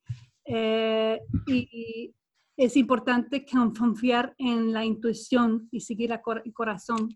[0.44, 2.14] Eh, y,
[2.56, 7.08] es importante confiar en la intuición y seguir el corazón.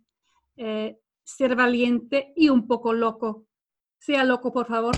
[0.57, 3.47] ser valiente y un poco loco.
[3.99, 4.95] Sea loco, por favor,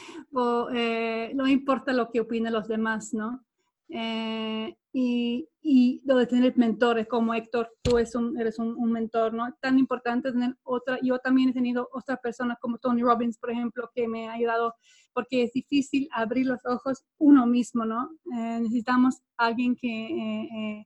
[0.75, 3.45] eh, no importa lo que opinen los demás, ¿no?
[3.89, 9.33] Eh, y, y lo de tener mentores como Héctor, tú eres un, eres un, mentor,
[9.35, 9.53] ¿no?
[9.61, 13.91] Tan importante tener otra, yo también he tenido otras personas como Tony Robbins, por ejemplo,
[13.95, 14.75] que me ha ayudado,
[15.13, 18.11] porque es difícil abrir los ojos uno mismo, ¿no?
[18.33, 20.85] Eh, necesitamos alguien que,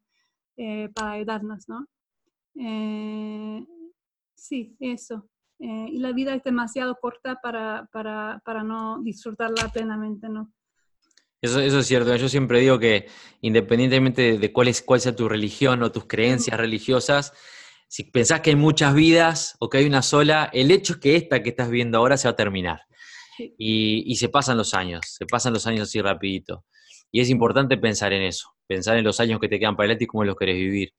[0.95, 1.87] para ayudarnos, ¿no?
[4.35, 5.29] sí, eso.
[5.67, 10.53] Y la vida es demasiado corta para, para, para no disfrutarla plenamente, ¿no?
[11.45, 12.17] Eso, es cierto.
[12.17, 13.07] Yo siempre digo que
[13.43, 17.35] independientemente de cuál, es, cuál sea tu religión o tus creencias religiosas,
[17.87, 21.17] si pensás que hay muchas vidas o que hay una sola, el hecho es que
[21.17, 22.81] esta que estás viendo ahora se va a terminar.
[23.59, 26.65] Y, se pasan los años, se pasan los años así rapidito.
[27.13, 30.05] Y es importante pensar en eso, pensar en los años que te quedan para adelante
[30.05, 30.95] y cómo los querés vivir.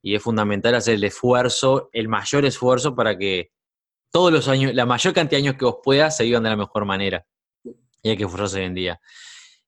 [0.00, 3.50] Y es fundamental hacer el esfuerzo, el mayor esfuerzo para que
[4.10, 6.56] todos los años, la mayor cantidad de años que vos puedas, se vivan de la
[6.56, 7.24] mejor manera.
[8.02, 9.00] Y hay que esforzarse hoy en día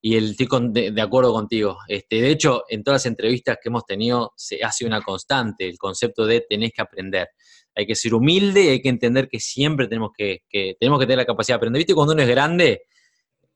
[0.03, 1.79] y el, estoy de, acuerdo contigo.
[1.87, 5.79] Este, de hecho, en todas las entrevistas que hemos tenido se hace una constante el
[5.79, 7.29] concepto de tenés que aprender.
[7.75, 10.43] Hay que ser humilde y hay que entender que siempre tenemos que,
[10.79, 11.81] tenemos que tener la capacidad de aprender.
[11.81, 12.83] ¿Viste cuando uno es grande,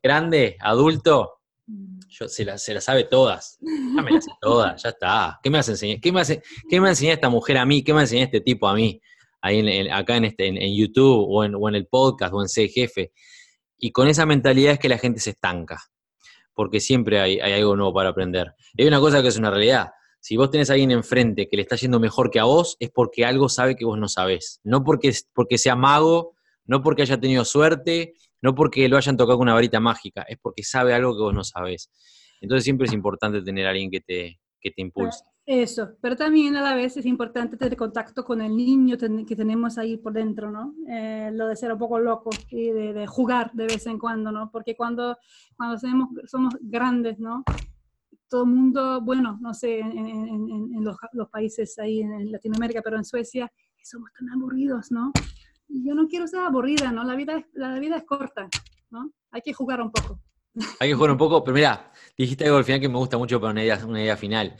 [0.01, 1.41] grande, adulto?
[2.07, 3.57] Yo, se, la, se la sabe todas.
[3.61, 5.39] Ya me las sé todas, ya está.
[5.41, 5.99] ¿Qué me enseñar?
[5.99, 7.83] ¿Qué me, hace, ¿Qué me enseñado esta mujer a mí?
[7.83, 9.01] ¿Qué me enseñado este tipo a mí?
[9.45, 12.49] Ahí en, acá en, este, en, YouTube o en, o en el podcast o en
[12.49, 13.11] C Jefe.
[13.77, 15.79] Y con esa mentalidad es que la gente se estanca
[16.55, 18.55] porque siempre hay, algo nuevo para aprender.
[18.77, 19.89] hay una cosa que es una realidad.
[20.21, 22.89] Si vos tenés a alguien enfrente que le está yendo mejor que a vos, es
[22.89, 24.61] porque algo sabe que vos no sabés.
[24.63, 26.33] No porque, porque sea mago,
[26.65, 30.37] no porque haya tenido suerte, no porque lo hayan tocado con una varita mágica, es
[30.41, 31.91] porque sabe algo que vos no sabés.
[32.41, 35.23] Entonces siempre es importante tener a alguien que te, que te impulse.
[35.45, 39.77] Eso, pero también a la vez es importante tener contacto con el niño que tenemos
[39.77, 40.73] ahí por dentro, ¿no?
[40.89, 44.49] Eh, lo de ser un poco loco y de, jugar de vez en cuando, ¿no?
[44.49, 45.15] Porque cuando,
[45.55, 47.43] cuando somos, somos grandes, ¿no?
[48.27, 53.05] Todo el mundo, bueno, no sé, en, los, los, países ahí en Latinoamérica, pero en
[53.05, 53.51] Suecia,
[53.83, 55.11] somos tan aburridos, ¿no?
[55.67, 57.03] yo no quiero ser aburrida, ¿no?
[57.03, 58.49] La vida, es, la vida es corta,
[58.89, 59.11] ¿no?
[59.29, 60.19] Hay que jugar un poco.
[60.79, 63.39] Hay que jugar un poco, pero mira, dijiste algo al final que me gusta mucho
[63.39, 64.55] para una idea, una idea final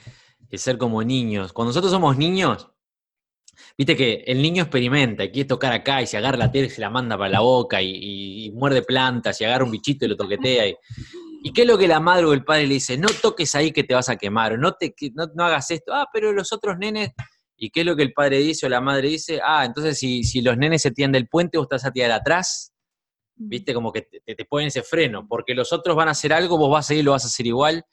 [0.49, 1.53] el ser como niños.
[1.53, 2.69] Cuando nosotros somos niños,
[3.77, 6.69] viste que el niño experimenta y quiere tocar acá y se agarra la tela y
[6.69, 10.17] se la manda para la boca y, muerde plantas y agarra un bichito y lo
[10.17, 10.67] toquetea.
[10.67, 10.75] Y,
[11.45, 12.97] ¿Y qué es lo que la madre o el padre le dice?
[12.97, 15.93] No toques ahí que te vas a quemar, no, te, no, hagas esto.
[15.93, 17.11] Ah, pero los otros nenes...
[17.55, 19.39] ¿Y qué es lo que el padre dice o la madre dice?
[19.45, 22.73] Ah, entonces si, si los nenes se tiran del puente, vos estás a tirar atrás.
[23.35, 23.75] ¿Viste?
[23.75, 26.71] Como que te, te, ponen ese freno, porque los otros van a hacer algo, vos
[26.71, 27.85] vas a ir lo vas a hacer igual.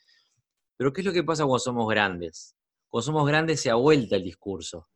[0.83, 2.57] Pero ¿qué es lo que pasa cuando somos grandes?
[2.89, 4.89] Cuando somos grandes se ha vuelto el discurso.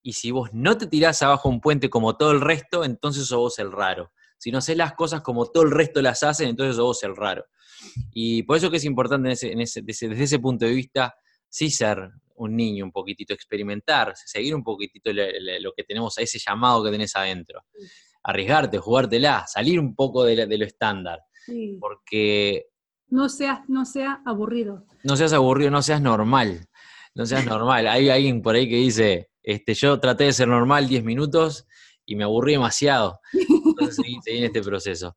[0.00, 3.38] Y si vos no te tirás abajo un puente como todo el resto, entonces sos
[3.38, 4.10] vos el raro.
[4.38, 7.14] Si no haces las cosas como todo el resto las hacen, entonces sos vos el
[7.14, 7.44] raro.
[8.10, 11.14] Y por eso que es importante desde, ese punto de vista,
[11.46, 11.98] sí ser
[12.36, 16.90] un niño un poquitito, experimentar, seguir un poquitito lo, que tenemos, a ese llamado que
[16.90, 17.66] tenés adentro.
[18.22, 21.20] Arriesgarte, jugártela, salir un poco de, lo estándar.
[21.78, 22.70] Porque
[23.08, 23.84] no seas, no
[24.24, 24.84] aburrido.
[25.04, 26.68] No seas aburrido, no seas normal.
[27.14, 27.86] No seas normal.
[27.86, 31.66] Hay alguien por ahí que dice, este, yo traté de ser normal 10 minutos
[32.04, 33.20] y me aburrí demasiado.
[33.32, 35.16] Entonces seguí, en este proceso.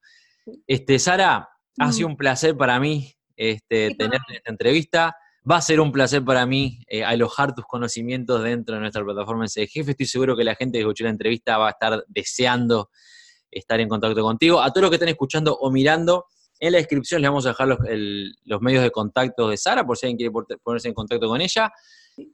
[0.67, 5.15] Este, Sara, ha sido un placer para mí este, tenerte en esta entrevista.
[5.49, 9.45] Va a ser un placer para mí eh, alojar tus conocimientos dentro de nuestra plataforma
[9.45, 9.91] en Jefe.
[9.91, 12.89] Estoy seguro que la gente que escuchó la entrevista va a estar deseando
[13.49, 14.61] estar en contacto contigo.
[14.61, 16.25] A todos los que están escuchando o mirando,
[16.59, 20.05] en la descripción les vamos a dejar los, medios de contacto de Sara, por si
[20.05, 21.71] alguien quiere ponerse en contacto con ella.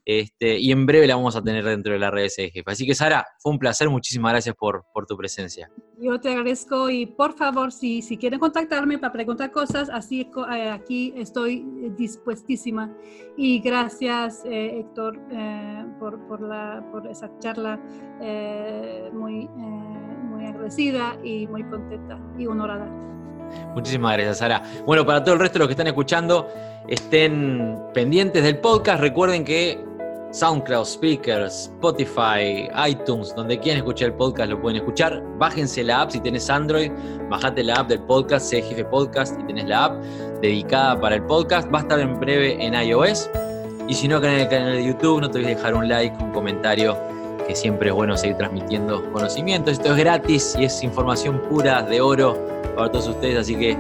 [0.04, 2.72] Este, y en breve la vamos a tener dentro de las redes de jefe.
[2.72, 5.70] Así que Sara, fue un placer, muchísimas gracias por, tu presencia.
[6.00, 10.70] Yo te agradezco y por favor, si, si quieren contactarme para preguntar cosas, así eh,
[10.70, 11.64] aquí estoy
[11.96, 12.92] dispuestísima.
[13.38, 17.78] Y gracias eh, Héctor eh, por, por, la, por esa charla
[19.14, 23.15] muy, muy agradecida y muy contenta y honorada.
[23.74, 24.64] Muchísimas gracias, Sara.
[24.86, 26.48] Bueno, para todo el resto de los que están escuchando,
[26.88, 29.02] estén pendientes del podcast.
[29.02, 29.84] Recuerden que
[30.36, 35.24] SoundCloud, Speakers, Spotify, iTunes, donde quieran escuchar el podcast lo pueden escuchar.
[35.38, 36.92] Bájense la app si tienes Android,
[37.30, 40.04] bajate la app del podcast, CGF Podcast y tenés la app
[40.42, 41.74] dedicada para el podcast.
[41.74, 43.30] Va a estar en breve en iOS.
[43.88, 46.22] Y si no, acá en el canal de YouTube, no te olvides dejar un like,
[46.22, 46.98] un comentario,
[47.48, 49.74] que siempre es bueno seguir transmitiendo conocimientos.
[49.74, 52.38] Esto es gratis y es información pura de oro
[52.76, 53.78] para todos ustedes, así que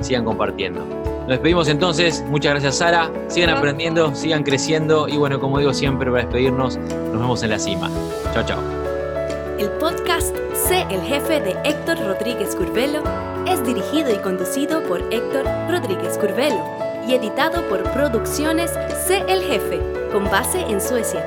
[0.00, 0.84] sigan compartiendo.
[1.20, 6.08] Nos despedimos entonces, muchas gracias Sara, sigan aprendiendo, sigan creciendo y bueno, como digo siempre,
[6.10, 7.90] para despedirnos, nos vemos en la cima.
[8.32, 8.60] Chao, chao.
[9.58, 13.02] El podcast Sé el jefe de Héctor Rodríguez Curvelo
[13.46, 16.62] es dirigido y conducido por Héctor Rodríguez Curvelo
[17.08, 18.70] y editado por Producciones
[19.06, 19.80] Sé el jefe
[20.12, 21.26] con base en Suecia.